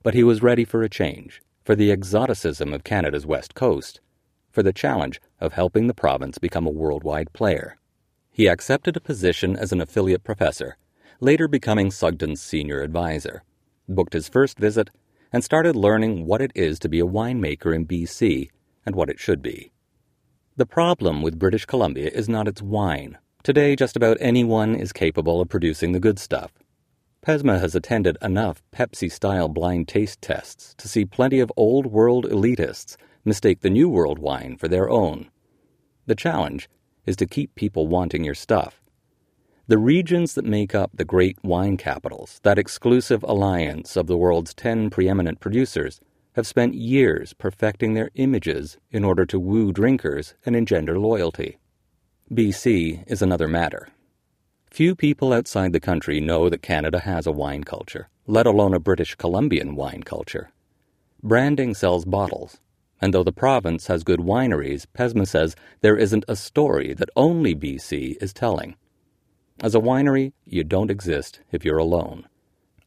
But 0.04 0.14
he 0.14 0.24
was 0.24 0.44
ready 0.44 0.64
for 0.64 0.84
a 0.84 0.90
change, 0.90 1.42
for 1.66 1.76
the 1.76 1.92
exoticism 1.92 2.74
of 2.74 2.84
Canada's 2.86 3.26
west 3.26 3.56
coast, 3.56 4.00
for 4.52 4.64
the 4.64 4.72
challenge 4.72 5.20
of 5.42 5.54
helping 5.54 5.88
the 5.88 5.94
province 5.94 6.38
become 6.38 6.66
a 6.66 6.72
worldwide 6.72 7.34
player. 7.34 7.79
He 8.32 8.48
accepted 8.48 8.96
a 8.96 9.02
position 9.02 9.56
as 9.56 9.72
an 9.72 9.82
affiliate 9.82 10.24
professor, 10.24 10.78
later 11.20 11.48
becoming 11.48 11.92
Sugden's 11.92 12.42
senior 12.42 12.82
advisor, 12.82 13.44
booked 13.88 14.14
his 14.14 14.30
first 14.30 14.60
visit, 14.60 14.90
and 15.32 15.44
started 15.44 15.76
learning 15.76 16.26
what 16.26 16.42
it 16.42 16.52
is 16.56 16.80
to 16.80 16.90
be 16.90 17.00
a 17.00 17.06
winemaker 17.06 17.76
in 17.76 17.86
BC 17.86 18.50
and 18.86 18.96
what 18.96 19.10
it 19.10 19.20
should 19.20 19.42
be. 19.42 19.72
The 20.58 20.66
problem 20.66 21.22
with 21.22 21.40
British 21.40 21.66
Columbia 21.66 22.10
is 22.10 22.28
not 22.30 22.48
its 22.48 22.62
wine, 22.62 23.18
Today, 23.42 23.78
just 23.78 23.96
about 23.96 24.18
anyone 24.20 24.76
is 24.76 24.92
capable 24.92 25.40
of 25.40 25.48
producing 25.48 25.94
the 25.94 26.00
good 26.00 26.20
stuff. 26.20 26.52
Pesme 27.22 27.58
has 27.58 27.74
attended 27.74 28.18
enough 28.22 28.62
Pepsi 28.74 29.10
style 29.10 29.48
blind 29.48 29.88
taste 29.88 30.22
tests 30.22 30.76
to 30.78 30.90
see 30.90 31.06
plenty 31.06 31.40
of 31.40 31.52
old 31.56 31.86
world 31.86 32.26
elitists 32.26 32.98
mistake 33.24 33.62
the 33.62 33.70
new 33.70 33.88
world 33.88 34.20
wine 34.20 34.58
for 34.58 34.68
their 34.68 34.90
own. 34.90 35.32
The 36.06 36.16
challenge 36.16 36.70
is 37.06 37.16
to 37.18 37.26
keep 37.26 37.56
people 37.56 37.88
wanting 37.88 38.24
your 38.24 38.36
stuff. 38.36 38.82
The 39.68 39.78
regions 39.78 40.34
that 40.34 40.46
make 40.46 40.74
up 40.74 40.92
the 40.94 41.06
great 41.06 41.38
wine 41.44 41.78
capitals, 41.78 42.40
that 42.44 42.58
exclusive 42.58 43.24
alliance 43.24 43.96
of 43.96 44.08
the 44.08 44.18
world's 44.18 44.54
10 44.54 44.90
preeminent 44.90 45.40
producers, 45.40 46.02
have 46.34 46.48
spent 46.48 46.74
years 46.74 47.34
perfecting 47.34 47.94
their 47.94 48.10
images 48.16 48.78
in 48.92 49.04
order 49.04 49.26
to 49.26 49.40
woo 49.40 49.72
drinkers 49.72 50.34
and 50.46 50.56
engender 50.56 50.98
loyalty. 50.98 51.58
BC 52.32 53.04
is 53.08 53.22
another 53.22 53.48
matter. 53.48 53.90
Few 54.72 54.96
people 54.96 55.34
outside 55.34 55.74
the 55.74 55.80
country 55.80 56.20
know 56.20 56.50
that 56.50 56.62
Canada 56.62 57.00
has 57.00 57.26
a 57.26 57.32
wine 57.32 57.64
culture, 57.64 58.10
let 58.28 58.46
alone 58.46 58.74
a 58.74 58.80
British 58.80 59.16
Columbian 59.16 59.76
wine 59.76 60.04
culture. 60.04 60.52
Branding 61.22 61.74
sells 61.74 62.06
bottles, 62.06 62.60
and 63.02 63.14
though 63.14 63.24
the 63.24 63.32
province 63.32 63.88
has 63.88 64.04
good 64.04 64.20
wineries, 64.20 64.86
Pesme 64.94 65.26
says 65.26 65.56
there 65.82 65.98
isn't 65.98 66.26
a 66.28 66.36
story 66.36 66.94
that 66.94 67.10
only 67.16 67.56
BC 67.56 68.22
is 68.22 68.34
telling. 68.34 68.76
As 69.62 69.76
a 69.76 69.80
winery, 69.80 70.34
you 70.46 70.64
don't 70.64 70.92
exist 70.92 71.42
if 71.52 71.66
you're 71.66 71.78
alone. 71.78 72.28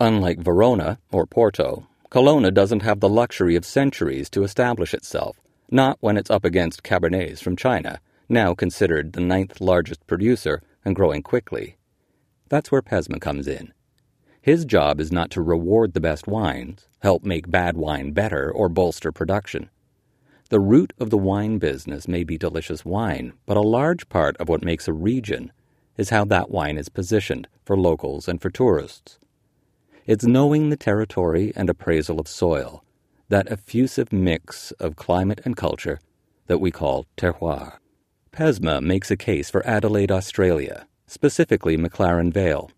Unlike 0.01 0.41
Verona 0.41 0.99
or 1.11 1.27
Porto, 1.27 1.87
Kelowna 2.11 2.53
doesn't 2.53 2.83
have 2.83 3.01
the 3.01 3.09
luxury 3.09 3.57
of 3.57 3.65
centuries 3.65 4.29
to 4.31 4.43
establish 4.43 4.95
itself, 4.95 5.41
not 5.71 5.97
when 6.01 6.17
it's 6.17 6.31
up 6.31 6.45
against 6.45 6.83
Cabernets 6.83 7.41
from 7.41 7.57
China 7.57 8.01
now 8.33 8.55
considered 8.55 9.13
the 9.13 9.21
ninth 9.21 9.61
largest 9.61 10.07
producer 10.07 10.63
and 10.85 10.97
growing 10.97 11.23
quickly. 11.23 11.77
That's 12.49 12.73
where 12.73 12.83
Pesme 12.83 13.21
comes 13.21 13.47
in. 13.47 13.73
His 14.41 14.65
job 14.65 15.01
is 15.01 15.13
not 15.13 15.31
to 15.33 15.43
reward 15.43 15.93
the 15.93 16.01
best 16.01 16.27
wines, 16.27 16.89
help 17.01 17.23
make 17.23 17.51
bad 17.51 17.77
wine 17.77 18.13
better, 18.13 18.51
or 18.51 18.69
bolster 18.69 19.13
production. 19.13 19.71
The 20.53 20.61
root 20.61 20.93
of 21.01 21.09
the 21.09 21.17
wine 21.17 21.57
business 21.57 22.07
may 22.07 22.25
be 22.25 22.37
delicious 22.37 22.85
wine, 22.85 23.33
but 23.47 23.57
a 23.57 23.63
large 23.63 24.07
part 24.11 24.37
of 24.37 24.51
what 24.51 24.63
makes 24.63 24.87
a 24.87 24.93
region 24.93 25.51
is 25.97 26.11
how 26.11 26.27
that 26.27 26.51
wine 26.51 26.77
is 26.77 26.91
positioned 26.91 27.49
for 27.65 27.75
locals 27.75 28.29
and 28.29 28.39
for 28.39 28.51
tourists. 28.51 29.19
It's 30.05 30.27
knowing 30.27 30.69
the 30.69 30.77
territory 30.77 31.55
and 31.57 31.71
appraisal 31.71 32.21
of 32.21 32.29
soil, 32.29 32.85
that 33.31 33.51
effusive 33.51 34.13
mix 34.13 34.73
of 34.73 34.95
climate 34.95 35.41
and 35.47 35.57
culture 35.57 36.01
that 36.49 36.61
we 36.61 36.71
call 36.71 37.07
terroir. 37.17 37.79
Pesme 38.31 38.83
makes 38.83 39.11
a 39.11 39.17
case 39.17 39.49
for 39.49 39.67
Adelaide, 39.67 40.13
Australia, 40.13 40.87
specifically 41.07 41.79
McLaren 41.79 42.31
Vale. 42.31 42.71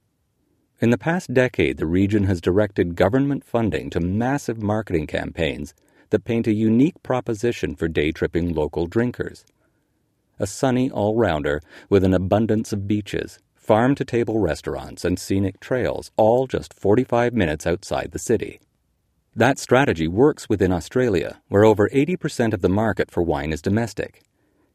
In 0.81 0.90
the 0.90 0.97
past 0.97 1.35
decade, 1.35 1.78
the 1.78 1.87
region 1.87 2.26
has 2.26 2.40
directed 2.40 2.95
government 2.95 3.43
funding 3.43 3.90
to 3.90 3.99
massive 3.99 4.62
marketing 4.62 5.09
campaigns 5.09 5.75
that 6.14 6.25
paint 6.25 6.47
a 6.47 6.54
unique 6.54 7.02
proposition 7.02 7.75
for 7.75 7.88
day 7.88 8.12
tripping 8.12 8.54
local 8.54 8.87
drinkers. 8.87 9.44
A 10.38 10.47
sunny 10.47 10.88
all 10.88 11.16
rounder 11.16 11.61
with 11.90 12.04
an 12.04 12.14
abundance 12.14 12.73
of 12.73 12.87
beaches, 12.87 13.40
farm 13.56 13.97
to 13.97 14.04
table 14.04 14.38
restaurants, 14.38 15.04
and 15.04 15.18
scenic 15.18 15.59
trails, 15.59 16.12
all 16.16 16.47
just 16.47 16.73
45 16.73 17.35
minutes 17.35 17.66
outside 17.66 18.12
the 18.12 18.21
city. 18.21 18.61
That 19.35 19.59
strategy 19.59 20.06
works 20.06 20.49
within 20.49 20.71
Australia, 20.71 21.40
where 21.49 21.64
over 21.64 21.88
80% 21.88 22.52
of 22.52 22.62
the 22.62 22.68
market 22.68 23.11
for 23.11 23.25
wine 23.25 23.52
is 23.52 23.61
domestic. 23.61 24.23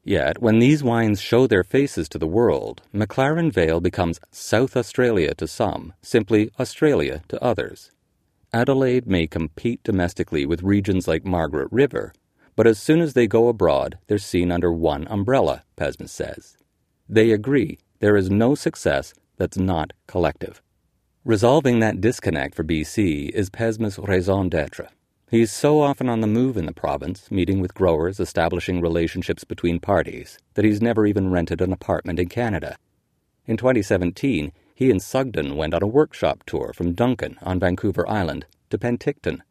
Yet, 0.04 0.42
when 0.42 0.60
these 0.60 0.84
wines 0.84 1.22
show 1.22 1.48
their 1.48 1.64
faces 1.64 2.10
to 2.10 2.20
the 2.20 2.28
world, 2.28 2.82
McLaren 2.94 3.54
Vale 3.54 3.80
becomes 3.80 4.20
South 4.30 4.76
Australia 4.76 5.34
to 5.36 5.48
some, 5.48 5.94
simply 6.02 6.52
Australia 6.60 7.22
to 7.30 7.42
others. 7.42 7.92
Adelaide 8.52 9.06
may 9.06 9.28
compete 9.28 9.84
domestically 9.84 10.44
with 10.44 10.64
regions 10.64 11.08
like 11.08 11.24
Margaret 11.24 11.68
River, 11.72 12.14
but 12.56 12.66
as 12.66 12.80
soon 12.82 13.00
as 13.00 13.14
they 13.14 13.28
go 13.28 13.48
abroad, 13.48 14.00
they're 14.08 14.18
seen 14.18 14.52
under 14.52 14.72
one 14.72 15.08
umbrella, 15.08 15.64
Pesme 15.78 16.08
says. 16.08 16.58
They 17.08 17.32
agree 17.32 17.78
there 18.00 18.18
is 18.18 18.32
no 18.32 18.56
success 18.56 19.14
that's 19.38 19.58
not 19.58 19.94
collective. 20.08 20.64
Resolving 21.24 21.80
that 21.80 22.02
disconnect 22.02 22.56
for 22.56 22.64
BC 22.64 23.30
is 23.30 23.52
Pesme's 23.52 24.00
raison 24.00 24.50
d'etre. 24.50 24.88
He's 25.30 25.52
so 25.52 25.80
often 25.80 26.10
on 26.10 26.22
the 26.22 26.28
move 26.28 26.58
in 26.58 26.66
the 26.66 26.74
province, 26.74 27.30
meeting 27.30 27.62
with 27.62 27.76
growers, 27.76 28.20
establishing 28.20 28.82
relationships 28.82 29.44
between 29.44 29.80
parties, 29.80 30.40
that 30.56 30.66
he's 30.66 30.82
never 30.82 31.06
even 31.06 31.30
rented 31.30 31.62
an 31.62 31.72
apartment 31.72 32.18
in 32.18 32.30
Canada. 32.30 32.78
In 33.46 33.58
2017, 33.58 34.52
he 34.80 34.90
and 34.90 35.02
Sugden 35.02 35.58
went 35.58 35.74
on 35.74 35.84
a 35.84 35.88
workshop 35.88 36.44
tour 36.46 36.72
from 36.74 36.94
Duncan 36.94 37.38
on 37.42 37.60
Vancouver 37.60 38.08
Island 38.08 38.46
to 38.70 38.78
Penticton, 38.78 39.42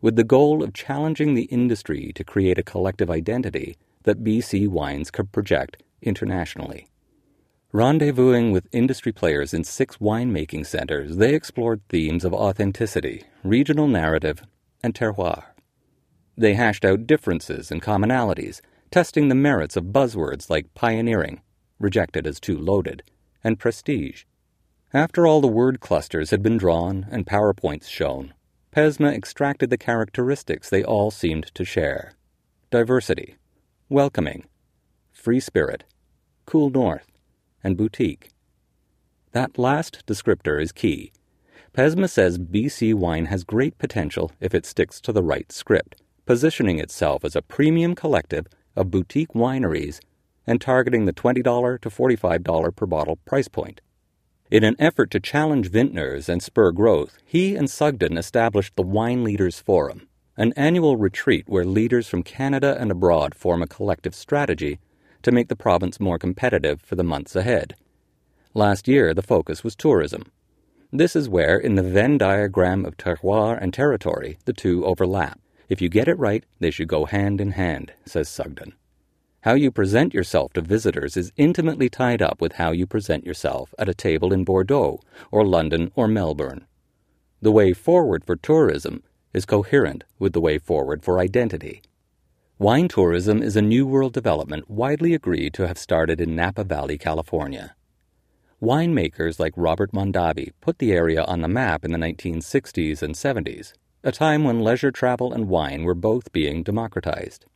with 0.00 0.14
the 0.14 0.22
goal 0.22 0.62
of 0.62 0.74
challenging 0.74 1.34
the 1.34 1.46
industry 1.46 2.12
to 2.14 2.22
create 2.22 2.56
a 2.56 2.62
collective 2.62 3.10
identity 3.10 3.76
that 4.04 4.22
BC 4.22 4.68
wines 4.68 5.10
could 5.10 5.32
project 5.32 5.82
internationally. 6.02 6.86
Rendezvousing 7.74 8.52
with 8.52 8.68
industry 8.70 9.10
players 9.10 9.52
in 9.52 9.64
six 9.64 9.96
winemaking 9.96 10.64
centers, 10.64 11.16
they 11.16 11.34
explored 11.34 11.80
themes 11.88 12.24
of 12.24 12.32
authenticity, 12.32 13.24
regional 13.42 13.88
narrative, 13.88 14.44
and 14.84 14.94
terroir. 14.94 15.46
They 16.38 16.54
hashed 16.54 16.84
out 16.84 17.08
differences 17.08 17.72
and 17.72 17.82
commonalities, 17.82 18.60
testing 18.92 19.26
the 19.26 19.34
merits 19.34 19.76
of 19.76 19.86
buzzwords 19.86 20.48
like 20.48 20.74
pioneering, 20.74 21.40
rejected 21.80 22.24
as 22.24 22.38
too 22.38 22.56
loaded, 22.56 23.02
and 23.42 23.58
prestige. 23.58 24.22
After 24.94 25.26
all 25.26 25.40
the 25.40 25.48
word 25.48 25.80
clusters 25.80 26.30
had 26.30 26.42
been 26.42 26.56
drawn 26.56 27.06
and 27.10 27.26
PowerPoints 27.26 27.88
shown, 27.88 28.32
Pesme 28.70 29.12
extracted 29.12 29.68
the 29.68 29.76
characteristics 29.76 30.70
they 30.70 30.84
all 30.84 31.10
seemed 31.10 31.52
to 31.54 31.64
share 31.64 32.12
diversity, 32.70 33.36
welcoming, 33.88 34.44
free 35.12 35.40
spirit, 35.40 35.84
cool 36.44 36.70
north, 36.70 37.10
and 37.64 37.76
boutique. 37.76 38.30
That 39.32 39.58
last 39.58 40.04
descriptor 40.06 40.62
is 40.62 40.72
key 40.72 41.12
Pesme 41.76 42.08
says 42.08 42.38
BC 42.38 42.94
Wine 42.94 43.26
has 43.26 43.44
great 43.44 43.76
potential 43.76 44.32
if 44.40 44.54
it 44.54 44.64
sticks 44.64 44.98
to 45.00 45.12
the 45.12 45.22
right 45.22 45.52
script, 45.52 46.00
positioning 46.24 46.78
itself 46.78 47.24
as 47.24 47.36
a 47.36 47.42
premium 47.42 47.94
collective 47.94 48.46
of 48.74 48.90
boutique 48.90 49.34
wineries 49.34 50.00
and 50.46 50.58
targeting 50.58 51.04
the 51.04 51.12
$20 51.12 51.80
to 51.80 51.90
$45 51.90 52.76
per 52.76 52.86
bottle 52.86 53.16
price 53.26 53.48
point. 53.48 53.82
In 54.48 54.62
an 54.62 54.76
effort 54.78 55.10
to 55.10 55.18
challenge 55.18 55.70
vintners 55.70 56.28
and 56.28 56.40
spur 56.40 56.70
growth, 56.70 57.18
he 57.24 57.56
and 57.56 57.68
Sugden 57.68 58.16
established 58.16 58.76
the 58.76 58.82
Wine 58.82 59.24
Leaders 59.24 59.58
Forum, 59.58 60.06
an 60.36 60.52
annual 60.56 60.96
retreat 60.96 61.48
where 61.48 61.64
leaders 61.64 62.06
from 62.06 62.22
Canada 62.22 62.76
and 62.78 62.92
abroad 62.92 63.34
form 63.34 63.60
a 63.60 63.66
collective 63.66 64.14
strategy 64.14 64.78
to 65.22 65.32
make 65.32 65.48
the 65.48 65.56
province 65.56 65.98
more 65.98 66.16
competitive 66.16 66.80
for 66.80 66.94
the 66.94 67.02
months 67.02 67.34
ahead. 67.34 67.74
Last 68.54 68.86
year, 68.86 69.12
the 69.12 69.20
focus 69.20 69.64
was 69.64 69.74
tourism. 69.74 70.30
This 70.92 71.16
is 71.16 71.28
where, 71.28 71.58
in 71.58 71.74
the 71.74 71.82
Venn 71.82 72.16
diagram 72.16 72.84
of 72.84 72.96
terroir 72.96 73.58
and 73.60 73.74
territory, 73.74 74.38
the 74.44 74.52
two 74.52 74.84
overlap. 74.84 75.40
If 75.68 75.82
you 75.82 75.88
get 75.88 76.06
it 76.06 76.20
right, 76.20 76.44
they 76.60 76.70
should 76.70 76.86
go 76.86 77.06
hand 77.06 77.40
in 77.40 77.50
hand, 77.50 77.92
says 78.04 78.28
Sugden. 78.28 78.74
How 79.46 79.54
you 79.54 79.70
present 79.70 80.12
yourself 80.12 80.54
to 80.54 80.60
visitors 80.60 81.16
is 81.16 81.30
intimately 81.36 81.88
tied 81.88 82.20
up 82.20 82.40
with 82.40 82.54
how 82.54 82.72
you 82.72 82.84
present 82.84 83.24
yourself 83.24 83.72
at 83.78 83.88
a 83.88 83.94
table 83.94 84.32
in 84.32 84.42
Bordeaux, 84.42 84.98
or 85.30 85.46
London, 85.46 85.92
or 85.94 86.08
Melbourne. 86.08 86.66
The 87.40 87.52
way 87.52 87.72
forward 87.72 88.24
for 88.24 88.34
tourism 88.34 89.04
is 89.32 89.46
coherent 89.46 90.02
with 90.18 90.32
the 90.32 90.40
way 90.40 90.58
forward 90.58 91.04
for 91.04 91.20
identity. 91.20 91.82
Wine 92.58 92.88
tourism 92.88 93.40
is 93.40 93.54
a 93.54 93.62
New 93.62 93.86
World 93.86 94.12
development 94.12 94.68
widely 94.68 95.14
agreed 95.14 95.54
to 95.54 95.68
have 95.68 95.78
started 95.78 96.20
in 96.20 96.34
Napa 96.34 96.64
Valley, 96.64 96.98
California. 96.98 97.76
Winemakers 98.60 99.38
like 99.38 99.54
Robert 99.54 99.92
Mondavi 99.92 100.54
put 100.60 100.80
the 100.80 100.90
area 100.90 101.22
on 101.22 101.42
the 101.42 101.46
map 101.46 101.84
in 101.84 101.92
the 101.92 101.98
1960s 101.98 103.00
and 103.00 103.14
70s, 103.14 103.74
a 104.02 104.10
time 104.10 104.42
when 104.42 104.64
leisure 104.64 104.90
travel 104.90 105.32
and 105.32 105.46
wine 105.46 105.84
were 105.84 105.94
both 105.94 106.32
being 106.32 106.64
democratized. 106.64 107.46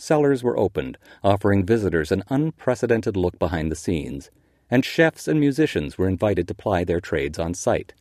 Cellars 0.00 0.42
were 0.42 0.58
opened, 0.58 0.96
offering 1.22 1.62
visitors 1.62 2.10
an 2.10 2.22
unprecedented 2.30 3.18
look 3.18 3.38
behind 3.38 3.70
the 3.70 3.76
scenes, 3.76 4.30
and 4.70 4.82
chefs 4.82 5.28
and 5.28 5.38
musicians 5.38 5.98
were 5.98 6.08
invited 6.08 6.48
to 6.48 6.54
ply 6.54 6.84
their 6.84 7.02
trades 7.02 7.38
on 7.38 7.52
site. 7.52 7.92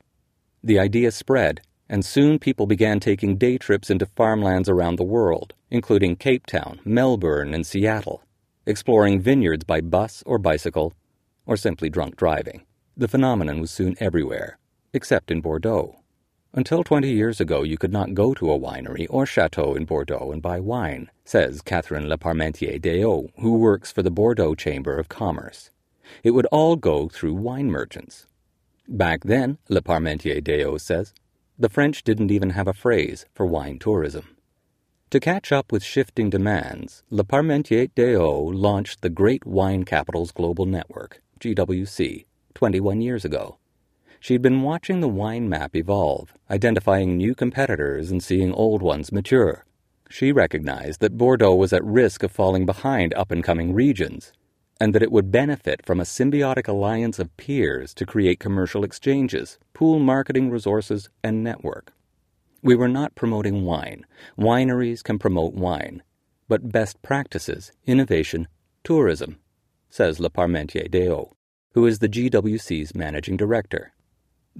The 0.63 0.79
idea 0.79 1.11
spread, 1.11 1.59
and 1.89 2.05
soon 2.05 2.39
people 2.39 2.67
began 2.67 3.01
taking 3.01 3.35
day 3.35 3.57
trips 3.57 3.89
into 3.89 4.05
farmlands 4.05 4.69
around 4.69 4.95
the 4.95 5.03
world, 5.03 5.53
including 5.69 6.15
Cape 6.15 6.45
Town, 6.45 6.79
Melbourne, 6.85 7.53
and 7.53 7.65
Seattle, 7.65 8.23
exploring 8.65 9.19
vineyards 9.19 9.65
by 9.65 9.81
bus 9.81 10.23
or 10.25 10.37
bicycle, 10.37 10.93
or 11.45 11.57
simply 11.57 11.89
drunk 11.89 12.15
driving. 12.15 12.65
The 12.95 13.09
phenomenon 13.09 13.59
was 13.59 13.71
soon 13.71 13.97
everywhere, 13.99 14.57
except 14.93 15.31
in 15.31 15.41
Bordeaux. 15.41 15.99
Until 16.53 16.83
20 16.83 17.11
years 17.11 17.39
ago, 17.39 17.61
you 17.61 17.77
could 17.77 17.93
not 17.93 18.15
go 18.15 18.33
to 18.33 18.51
a 18.51 18.57
winery 18.57 19.05
or 19.07 19.27
chateau 19.27 19.75
in 19.75 19.85
Bordeaux 19.85 20.31
and 20.31 20.41
buy 20.41 20.59
wine, 20.59 21.11
says 21.23 21.61
Catherine 21.61 22.05
Leparmentier 22.05 22.81
Dehaut, 22.81 23.29
who 23.39 23.53
works 23.53 23.91
for 23.91 24.01
the 24.01 24.09
Bordeaux 24.09 24.55
Chamber 24.55 24.97
of 24.97 25.09
Commerce. 25.09 25.69
It 26.23 26.31
would 26.31 26.47
all 26.47 26.75
go 26.75 27.07
through 27.07 27.35
wine 27.35 27.69
merchants. 27.69 28.25
Back 28.87 29.25
then, 29.25 29.59
Leparmentier 29.69 30.41
Dehaut 30.41 30.81
says, 30.81 31.13
the 31.59 31.69
French 31.69 32.03
didn't 32.03 32.31
even 32.31 32.51
have 32.51 32.67
a 32.67 32.73
phrase 32.73 33.27
for 33.31 33.45
wine 33.45 33.77
tourism. 33.77 34.35
To 35.11 35.19
catch 35.19 35.51
up 35.51 35.71
with 35.71 35.83
shifting 35.83 36.31
demands, 36.31 37.03
Leparmentier 37.11 37.91
Dehaut 37.93 38.55
launched 38.55 39.01
the 39.01 39.09
Great 39.09 39.45
Wine 39.45 39.83
Capitals 39.83 40.31
Global 40.31 40.65
Network, 40.65 41.21
GWC, 41.39 42.25
21 42.55 43.01
years 43.01 43.23
ago. 43.23 43.59
She'd 44.21 44.41
been 44.41 44.63
watching 44.63 44.99
the 44.99 45.07
wine 45.07 45.47
map 45.47 45.75
evolve, 45.75 46.33
identifying 46.49 47.15
new 47.15 47.33
competitors 47.33 48.11
and 48.11 48.21
seeing 48.21 48.51
old 48.53 48.81
ones 48.81 49.11
mature. 49.11 49.65
She 50.09 50.31
recognized 50.31 50.99
that 50.99 51.17
Bordeaux 51.17 51.55
was 51.55 51.71
at 51.71 51.83
risk 51.85 52.23
of 52.23 52.31
falling 52.31 52.65
behind 52.65 53.13
up 53.13 53.31
and 53.31 53.43
coming 53.43 53.73
regions, 53.73 54.33
and 54.79 54.93
that 54.93 55.03
it 55.03 55.11
would 55.11 55.31
benefit 55.31 55.85
from 55.85 55.99
a 55.99 56.03
symbiotic 56.03 56.67
alliance 56.67 57.17
of 57.17 57.35
peers 57.37 57.93
to 57.93 58.05
create 58.05 58.39
commercial 58.39 58.83
exchanges, 58.83 59.57
pool 59.73 59.99
marketing 59.99 60.49
resources, 60.49 61.09
and 61.23 61.43
network. 61.43 61.93
We 62.61 62.75
were 62.75 62.89
not 62.89 63.15
promoting 63.15 63.63
wine. 63.63 64.05
Wineries 64.37 65.01
can 65.01 65.17
promote 65.17 65.53
wine. 65.53 66.03
But 66.49 66.71
best 66.71 67.01
practices, 67.01 67.71
innovation, 67.85 68.47
tourism, 68.83 69.37
says 69.89 70.19
Le 70.19 70.29
Leparmentier 70.29 70.89
Dehaut, 70.89 71.31
who 71.73 71.85
is 71.85 71.99
the 71.99 72.09
GWC's 72.09 72.93
managing 72.93 73.37
director. 73.37 73.93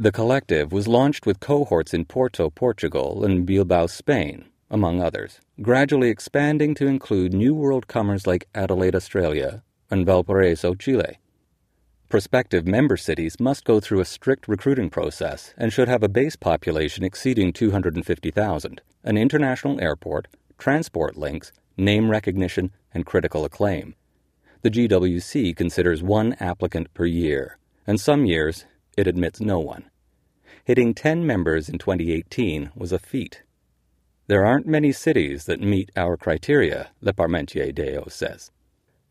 The 0.01 0.13
collective 0.13 0.71
was 0.71 0.87
launched 0.87 1.25
with 1.25 1.41
cohorts 1.41 1.93
in 1.93 2.05
Porto, 2.05 2.49
Portugal, 2.49 3.25
and 3.25 3.45
Bilbao, 3.45 3.87
Spain, 3.87 4.45
among 4.71 5.01
others, 5.01 5.41
gradually 5.61 6.07
expanding 6.07 6.73
to 6.75 6.87
include 6.87 7.33
New 7.33 7.53
World 7.53 7.87
comers 7.87 8.25
like 8.25 8.47
Adelaide, 8.55 8.95
Australia, 8.95 9.61
and 9.91 10.05
Valparaiso, 10.05 10.73
Chile. 10.73 11.19
Prospective 12.07 12.65
member 12.65 12.95
cities 12.95 13.41
must 13.41 13.65
go 13.65 13.81
through 13.81 13.99
a 13.99 14.05
strict 14.05 14.47
recruiting 14.47 14.89
process 14.89 15.53
and 15.57 15.73
should 15.73 15.89
have 15.89 16.01
a 16.01 16.07
base 16.07 16.37
population 16.37 17.03
exceeding 17.03 17.51
250,000, 17.51 18.81
an 19.03 19.17
international 19.17 19.81
airport, 19.81 20.29
transport 20.57 21.17
links, 21.17 21.51
name 21.75 22.09
recognition, 22.09 22.71
and 22.93 23.05
critical 23.05 23.43
acclaim. 23.43 23.95
The 24.62 24.71
GWC 24.71 25.57
considers 25.57 26.01
one 26.01 26.38
applicant 26.39 26.93
per 26.93 27.05
year, 27.05 27.57
and 27.85 27.99
some 27.99 28.25
years 28.25 28.63
it 28.97 29.08
admits 29.08 29.39
no 29.39 29.60
one. 29.60 29.89
Hitting 30.63 30.93
10 30.93 31.25
members 31.25 31.69
in 31.69 31.78
2018 31.78 32.71
was 32.75 32.91
a 32.91 32.99
feat. 32.99 33.43
There 34.28 34.45
aren't 34.45 34.67
many 34.67 34.91
cities 34.91 35.45
that 35.45 35.60
meet 35.60 35.89
our 35.95 36.15
criteria, 36.15 36.89
Leparmentier 37.04 37.73
Dehaut 37.73 38.12
says. 38.12 38.52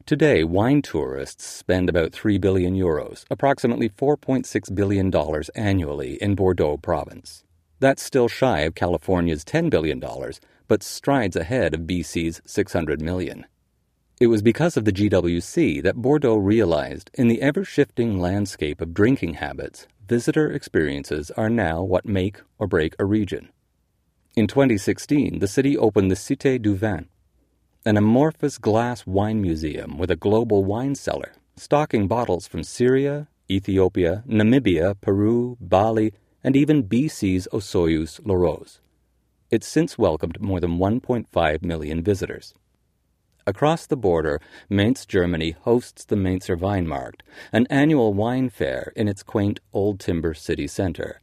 Today, 0.06 0.44
wine 0.44 0.80
tourists 0.80 1.44
spend 1.44 1.88
about 1.88 2.12
3 2.12 2.38
billion 2.38 2.74
euros, 2.74 3.24
approximately 3.30 3.88
$4.6 3.88 4.74
billion 4.74 5.12
annually 5.54 6.14
in 6.22 6.34
Bordeaux 6.34 6.76
province. 6.76 7.44
That's 7.80 8.02
still 8.02 8.28
shy 8.28 8.60
of 8.60 8.74
California's 8.74 9.44
$10 9.44 9.68
billion, 9.68 10.02
but 10.66 10.82
strides 10.82 11.36
ahead 11.36 11.74
of 11.74 11.80
BC's 11.80 12.40
600 12.46 13.02
million. 13.02 13.44
It 14.20 14.26
was 14.26 14.42
because 14.42 14.76
of 14.76 14.84
the 14.84 14.92
GWC 14.92 15.80
that 15.84 15.94
Bordeaux 15.94 16.38
realized 16.38 17.08
in 17.14 17.28
the 17.28 17.40
ever 17.40 17.62
shifting 17.64 18.18
landscape 18.18 18.80
of 18.80 18.92
drinking 18.92 19.34
habits, 19.34 19.86
visitor 20.08 20.50
experiences 20.50 21.30
are 21.36 21.48
now 21.48 21.84
what 21.84 22.04
make 22.04 22.40
or 22.58 22.66
break 22.66 22.96
a 22.98 23.04
region. 23.04 23.50
In 24.34 24.48
2016, 24.48 25.38
the 25.38 25.46
city 25.46 25.78
opened 25.78 26.10
the 26.10 26.16
Cité 26.16 26.60
du 26.60 26.74
Vin, 26.74 27.06
an 27.84 27.96
amorphous 27.96 28.58
glass 28.58 29.06
wine 29.06 29.40
museum 29.40 29.96
with 29.98 30.10
a 30.10 30.16
global 30.16 30.64
wine 30.64 30.96
cellar, 30.96 31.34
stocking 31.54 32.08
bottles 32.08 32.48
from 32.48 32.64
Syria, 32.64 33.28
Ethiopia, 33.48 34.24
Namibia, 34.26 35.00
Peru, 35.00 35.56
Bali, 35.60 36.12
and 36.42 36.56
even 36.56 36.82
BC's 36.82 37.46
Osoyoos 37.52 38.18
Larose. 38.26 38.80
It's 39.52 39.68
since 39.68 39.96
welcomed 39.96 40.40
more 40.40 40.58
than 40.58 40.78
1.5 40.78 41.62
million 41.62 42.02
visitors. 42.02 42.52
Across 43.48 43.86
the 43.86 43.96
border, 43.96 44.42
Mainz, 44.68 45.06
Germany 45.06 45.52
hosts 45.52 46.04
the 46.04 46.16
Mainzer 46.16 46.54
Weinmarkt, 46.54 47.22
an 47.50 47.66
annual 47.70 48.12
wine 48.12 48.50
fair 48.50 48.92
in 48.94 49.08
its 49.08 49.22
quaint 49.22 49.58
old 49.72 49.98
timber 50.00 50.34
city 50.34 50.66
center. 50.66 51.22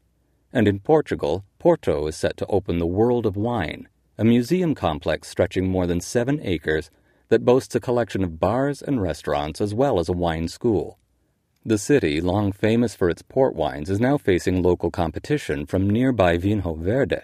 And 0.52 0.68
in 0.68 0.80
Portugal, 0.80 1.46
Porto 1.60 2.08
is 2.08 2.16
set 2.16 2.36
to 2.38 2.48
open 2.48 2.80
the 2.80 2.88
World 2.88 3.28
of 3.28 3.38
Wine, 3.38 3.88
a 4.18 4.26
museum 4.26 4.74
complex 4.74 5.28
stretching 5.28 5.70
more 5.70 5.86
than 5.86 6.02
seven 6.02 6.40
acres 6.42 6.90
that 7.28 7.46
boasts 7.46 7.76
a 7.76 7.80
collection 7.80 8.24
of 8.24 8.40
bars 8.40 8.82
and 8.82 9.04
restaurants 9.04 9.62
as 9.62 9.76
well 9.76 10.00
as 10.00 10.10
a 10.10 10.14
wine 10.14 10.48
school. 10.48 10.98
The 11.64 11.78
city, 11.78 12.22
long 12.22 12.52
famous 12.52 12.96
for 12.96 13.08
its 13.08 13.22
port 13.22 13.54
wines, 13.54 13.88
is 13.88 14.00
now 14.00 14.18
facing 14.18 14.64
local 14.64 14.90
competition 14.90 15.68
from 15.68 15.88
nearby 15.88 16.40
Vinho 16.40 16.76
Verde, 16.76 17.22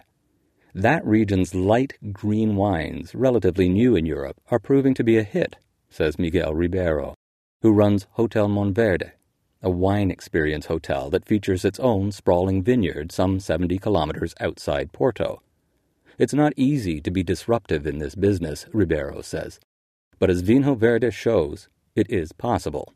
that 0.74 1.06
region's 1.06 1.54
light 1.54 1.94
green 2.14 2.56
wines, 2.56 3.14
relatively 3.14 3.68
new 3.68 3.96
in 3.96 4.06
Europe, 4.06 4.40
are 4.50 4.60
proving 4.60 4.94
to 4.94 5.04
be 5.04 5.18
a 5.18 5.24
hit, 5.24 5.58
says 5.90 6.20
Miguel 6.20 6.54
Ribeiro, 6.54 7.16
who 7.62 7.72
runs 7.72 8.08
Hotel 8.12 8.48
Monverde, 8.48 9.12
a 9.62 9.70
wine 9.70 10.10
experience 10.10 10.68
hotel 10.68 11.10
that 11.10 11.26
features 11.26 11.66
its 11.66 11.80
own 11.80 12.12
sprawling 12.12 12.64
vineyard 12.64 13.12
some 13.12 13.40
70 13.40 13.78
kilometers 13.80 14.34
outside 14.40 14.92
Porto. 14.92 15.42
It's 16.18 16.34
not 16.34 16.54
easy 16.56 17.02
to 17.02 17.12
be 17.12 17.24
disruptive 17.24 17.86
in 17.86 18.00
this 18.00 18.16
business, 18.16 18.66
Ribeiro 18.72 19.22
says, 19.22 19.60
but 20.20 20.30
as 20.30 20.44
Vinho 20.44 20.78
Verde 20.78 21.10
shows, 21.10 21.68
it 21.96 22.10
is 22.10 22.32
possible. 22.32 22.94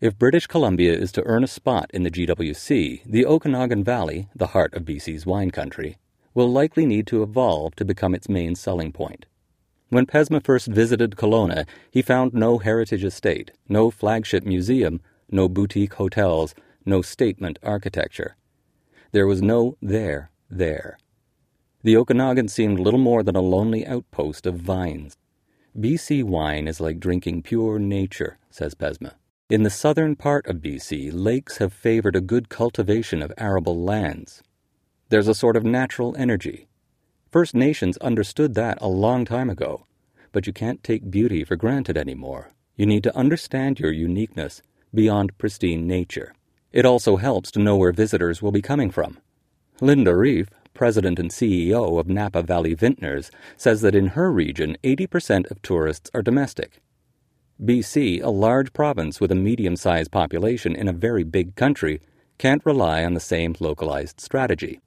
If 0.00 0.18
British 0.18 0.48
Columbia 0.48 0.92
is 0.92 1.12
to 1.12 1.22
earn 1.24 1.44
a 1.44 1.46
spot 1.46 1.88
in 1.94 2.02
the 2.02 2.10
GWC, 2.10 3.04
the 3.06 3.24
Okanagan 3.24 3.84
Valley, 3.84 4.28
the 4.34 4.48
heart 4.48 4.74
of 4.74 4.82
BC's 4.82 5.24
wine 5.24 5.52
country, 5.52 5.98
will 6.34 6.50
likely 6.50 6.86
need 6.86 7.06
to 7.08 7.22
evolve 7.22 7.74
to 7.76 7.84
become 7.84 8.14
its 8.14 8.28
main 8.28 8.54
selling 8.54 8.92
point. 8.92 9.26
When 9.88 10.06
Pesme 10.06 10.40
first 10.42 10.68
visited 10.68 11.16
Kelowna, 11.16 11.66
he 11.90 12.00
found 12.00 12.32
no 12.32 12.58
heritage 12.58 13.04
estate, 13.04 13.50
no 13.68 13.90
flagship 13.90 14.44
museum, 14.44 15.00
no 15.30 15.48
boutique 15.48 15.94
hotels, 15.94 16.54
no 16.86 17.02
statement 17.02 17.58
architecture. 17.62 18.36
There 19.12 19.26
was 19.26 19.42
no 19.42 19.76
there 19.82 20.30
there. 20.48 20.98
The 21.82 21.96
Okanagan 21.96 22.48
seemed 22.48 22.78
little 22.78 23.00
more 23.00 23.22
than 23.22 23.36
a 23.36 23.40
lonely 23.40 23.86
outpost 23.86 24.46
of 24.46 24.56
vines. 24.56 25.16
BC 25.78 26.22
wine 26.22 26.68
is 26.68 26.80
like 26.80 27.00
drinking 27.00 27.42
pure 27.42 27.78
nature, 27.78 28.38
says 28.50 28.74
Pesme. 28.74 29.10
In 29.50 29.64
the 29.64 29.70
southern 29.70 30.16
part 30.16 30.46
of 30.46 30.56
BC, 30.56 31.10
lakes 31.12 31.58
have 31.58 31.72
favored 31.72 32.16
a 32.16 32.20
good 32.20 32.48
cultivation 32.48 33.20
of 33.22 33.32
arable 33.36 33.82
lands. 33.82 34.42
There's 35.12 35.28
a 35.28 35.34
sort 35.34 35.56
of 35.58 35.62
natural 35.62 36.16
energy. 36.16 36.68
First 37.30 37.54
Nations 37.54 37.98
understood 37.98 38.54
that 38.54 38.78
a 38.80 38.88
long 38.88 39.26
time 39.26 39.50
ago, 39.50 39.84
but 40.32 40.46
you 40.46 40.54
can't 40.54 40.82
take 40.82 41.10
beauty 41.10 41.44
for 41.44 41.54
granted 41.54 41.98
anymore. 41.98 42.52
You 42.76 42.86
need 42.86 43.02
to 43.02 43.14
understand 43.14 43.78
your 43.78 43.92
uniqueness 43.92 44.62
beyond 44.94 45.36
pristine 45.36 45.86
nature. 45.86 46.32
It 46.72 46.86
also 46.86 47.18
helps 47.18 47.50
to 47.50 47.60
know 47.60 47.76
where 47.76 47.92
visitors 47.92 48.40
will 48.40 48.52
be 48.52 48.62
coming 48.62 48.90
from. 48.90 49.18
Linda 49.82 50.12
Reiff, 50.12 50.48
president 50.72 51.18
and 51.18 51.30
CEO 51.30 52.00
of 52.00 52.08
Napa 52.08 52.42
Valley 52.42 52.74
Vintners, 52.74 53.30
says 53.58 53.82
that 53.82 53.94
in 53.94 54.16
her 54.16 54.32
region, 54.32 54.78
80% 54.82 55.50
of 55.50 55.60
tourists 55.60 56.10
are 56.14 56.22
domestic. 56.22 56.80
BC, 57.62 58.22
a 58.22 58.30
large 58.30 58.72
province 58.72 59.20
with 59.20 59.30
a 59.30 59.34
medium 59.34 59.76
sized 59.76 60.10
population 60.10 60.74
in 60.74 60.88
a 60.88 60.94
very 60.94 61.22
big 61.22 61.54
country, 61.54 62.00
can't 62.38 62.64
rely 62.64 63.04
on 63.04 63.12
the 63.12 63.20
same 63.20 63.54
localized 63.60 64.18
strategy. 64.18 64.80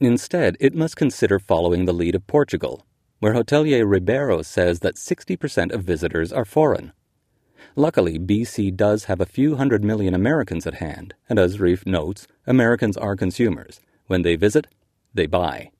Instead, 0.00 0.56
it 0.60 0.74
must 0.74 0.96
consider 0.96 1.38
following 1.38 1.84
the 1.84 1.92
lead 1.92 2.14
of 2.14 2.26
Portugal, 2.26 2.86
where 3.18 3.34
hotelier 3.34 3.86
Ribeiro 3.86 4.40
says 4.40 4.80
that 4.80 4.96
60% 4.96 5.72
of 5.72 5.84
visitors 5.84 6.32
are 6.32 6.46
foreign. 6.46 6.92
Luckily, 7.76 8.18
BC 8.18 8.74
does 8.74 9.04
have 9.04 9.20
a 9.20 9.26
few 9.26 9.56
hundred 9.56 9.84
million 9.84 10.14
Americans 10.14 10.66
at 10.66 10.74
hand, 10.74 11.14
and 11.28 11.38
as 11.38 11.58
Reiff 11.58 11.86
notes, 11.86 12.26
Americans 12.46 12.96
are 12.96 13.14
consumers. 13.14 13.80
When 14.06 14.22
they 14.22 14.36
visit, 14.36 14.66
they 15.12 15.26
buy. 15.26 15.70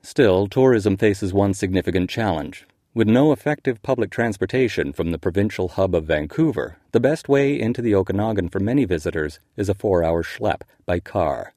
Still, 0.00 0.46
tourism 0.46 0.96
faces 0.96 1.34
one 1.34 1.52
significant 1.52 2.08
challenge. 2.08 2.66
With 2.94 3.06
no 3.06 3.32
effective 3.32 3.82
public 3.82 4.10
transportation 4.10 4.94
from 4.94 5.10
the 5.10 5.18
provincial 5.18 5.68
hub 5.68 5.94
of 5.94 6.06
Vancouver, 6.06 6.78
the 6.92 7.00
best 7.00 7.28
way 7.28 7.60
into 7.60 7.82
the 7.82 7.94
Okanagan 7.94 8.48
for 8.48 8.60
many 8.60 8.86
visitors 8.86 9.38
is 9.56 9.68
a 9.68 9.74
four 9.74 10.02
hour 10.02 10.22
schlep 10.22 10.62
by 10.86 11.00
car. 11.00 11.52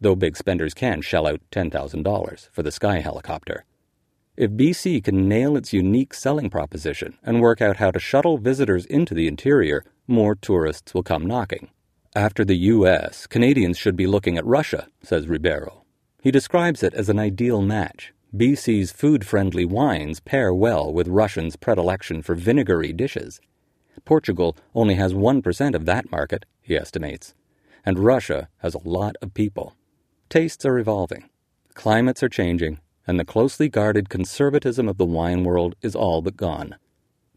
Though 0.00 0.16
big 0.16 0.36
spenders 0.36 0.74
can 0.74 1.00
shell 1.00 1.26
out 1.26 1.40
$10,000 1.52 2.48
for 2.52 2.62
the 2.62 2.72
sky 2.72 3.00
helicopter. 3.00 3.64
If 4.36 4.50
BC 4.50 5.02
can 5.02 5.28
nail 5.28 5.56
its 5.56 5.72
unique 5.72 6.12
selling 6.12 6.50
proposition 6.50 7.16
and 7.22 7.40
work 7.40 7.62
out 7.62 7.78
how 7.78 7.90
to 7.90 7.98
shuttle 7.98 8.36
visitors 8.36 8.84
into 8.84 9.14
the 9.14 9.26
interior, 9.28 9.84
more 10.06 10.34
tourists 10.34 10.92
will 10.92 11.02
come 11.02 11.24
knocking. 11.24 11.70
After 12.14 12.44
the 12.44 12.56
U.S., 12.56 13.26
Canadians 13.26 13.78
should 13.78 13.96
be 13.96 14.06
looking 14.06 14.36
at 14.36 14.44
Russia, 14.44 14.88
says 15.02 15.28
Ribeiro. 15.28 15.84
He 16.20 16.30
describes 16.30 16.82
it 16.82 16.92
as 16.92 17.08
an 17.08 17.18
ideal 17.18 17.62
match. 17.62 18.12
BC's 18.34 18.92
food 18.92 19.24
friendly 19.24 19.64
wines 19.64 20.20
pair 20.20 20.52
well 20.52 20.92
with 20.92 21.08
Russians' 21.08 21.56
predilection 21.56 22.20
for 22.20 22.34
vinegary 22.34 22.92
dishes. 22.92 23.40
Portugal 24.04 24.56
only 24.74 24.96
has 24.96 25.14
1% 25.14 25.74
of 25.74 25.86
that 25.86 26.10
market, 26.10 26.44
he 26.60 26.76
estimates, 26.76 27.34
and 27.84 27.98
Russia 27.98 28.48
has 28.58 28.74
a 28.74 28.88
lot 28.88 29.16
of 29.22 29.32
people. 29.32 29.75
Tastes 30.28 30.64
are 30.66 30.78
evolving, 30.78 31.30
climates 31.74 32.20
are 32.20 32.28
changing, 32.28 32.80
and 33.06 33.18
the 33.18 33.24
closely 33.24 33.68
guarded 33.68 34.08
conservatism 34.08 34.88
of 34.88 34.98
the 34.98 35.06
wine 35.06 35.44
world 35.44 35.76
is 35.82 35.94
all 35.94 36.20
but 36.20 36.36
gone. 36.36 36.74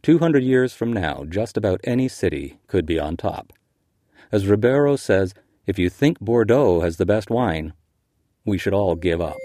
200 0.02 0.41
years 0.41 0.73
from 0.73 0.91
now, 0.91 1.23
just 1.30 1.56
about 1.56 1.82
any 1.84 2.08
city 2.08 2.58
could 2.65 2.88
be 2.88 2.99
on 2.99 3.15
top. 3.15 3.54
As 4.32 4.47
Ribeiro 4.47 4.95
says, 4.95 5.36
if 5.67 5.78
you 5.78 5.88
think 5.88 6.19
Bordeaux 6.19 6.82
has 6.82 6.97
the 6.97 7.06
best 7.06 7.30
wine, 7.30 7.73
we 8.43 8.58
should 8.58 8.73
all 8.73 8.95
give 8.95 9.21
up. 9.21 9.38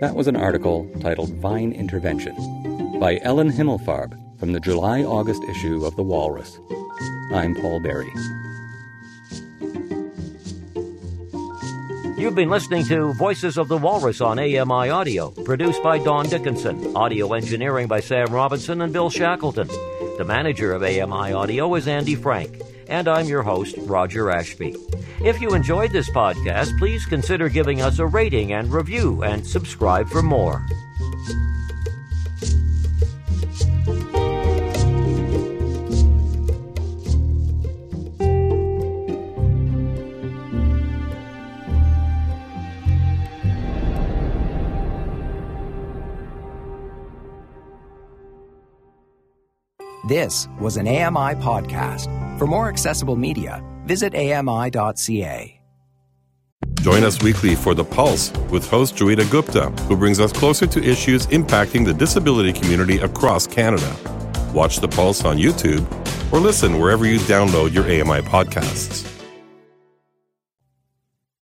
That 0.00 0.14
was 0.14 0.26
an 0.26 0.36
article 0.36 0.90
titled 1.00 1.34
Vine 1.34 1.72
Intervention 1.72 2.34
by 2.98 3.20
Ellen 3.22 3.52
Himmelfarb 3.52 4.38
from 4.40 4.52
the 4.52 4.60
July 4.60 5.02
August 5.02 5.42
issue 5.44 5.84
of 5.84 5.96
The 5.96 6.02
Walrus. 6.02 6.58
I'm 7.30 7.54
Paul 7.54 7.80
Berry. 7.80 8.10
You've 12.16 12.36
been 12.36 12.48
listening 12.48 12.84
to 12.86 13.12
Voices 13.14 13.58
of 13.58 13.66
the 13.66 13.76
Walrus 13.76 14.20
on 14.20 14.38
AMI 14.38 14.88
Audio, 14.88 15.30
produced 15.30 15.82
by 15.82 15.98
Don 15.98 16.28
Dickinson, 16.28 16.96
audio 16.96 17.32
engineering 17.32 17.88
by 17.88 17.98
Sam 17.98 18.28
Robinson 18.32 18.82
and 18.82 18.92
Bill 18.92 19.10
Shackleton. 19.10 19.66
The 20.16 20.24
manager 20.24 20.72
of 20.72 20.84
AMI 20.84 21.32
Audio 21.32 21.74
is 21.74 21.88
Andy 21.88 22.14
Frank, 22.14 22.62
and 22.86 23.08
I'm 23.08 23.26
your 23.26 23.42
host, 23.42 23.74
Roger 23.80 24.30
Ashby. 24.30 24.76
If 25.24 25.40
you 25.40 25.54
enjoyed 25.54 25.90
this 25.90 26.08
podcast, 26.10 26.78
please 26.78 27.04
consider 27.04 27.48
giving 27.48 27.82
us 27.82 27.98
a 27.98 28.06
rating 28.06 28.52
and 28.52 28.72
review 28.72 29.24
and 29.24 29.44
subscribe 29.44 30.08
for 30.08 30.22
more. 30.22 30.64
This 50.06 50.48
was 50.60 50.76
an 50.76 50.86
AMI 50.86 51.34
podcast. 51.40 52.38
For 52.38 52.46
more 52.46 52.68
accessible 52.68 53.16
media, 53.16 53.64
visit 53.84 54.14
ami.ca. 54.14 55.60
Join 56.80 57.02
us 57.02 57.22
weekly 57.22 57.54
for 57.54 57.74
The 57.74 57.84
Pulse 57.84 58.30
with 58.50 58.68
host 58.68 58.96
Joeita 58.96 59.30
Gupta, 59.30 59.70
who 59.88 59.96
brings 59.96 60.20
us 60.20 60.30
closer 60.30 60.66
to 60.66 60.84
issues 60.84 61.26
impacting 61.28 61.86
the 61.86 61.94
disability 61.94 62.52
community 62.52 62.98
across 62.98 63.46
Canada. 63.46 63.96
Watch 64.52 64.80
The 64.80 64.88
Pulse 64.88 65.24
on 65.24 65.38
YouTube 65.38 65.90
or 66.30 66.38
listen 66.40 66.78
wherever 66.78 67.06
you 67.06 67.18
download 67.20 67.72
your 67.72 67.84
AMI 67.84 68.20
podcasts. 68.28 69.13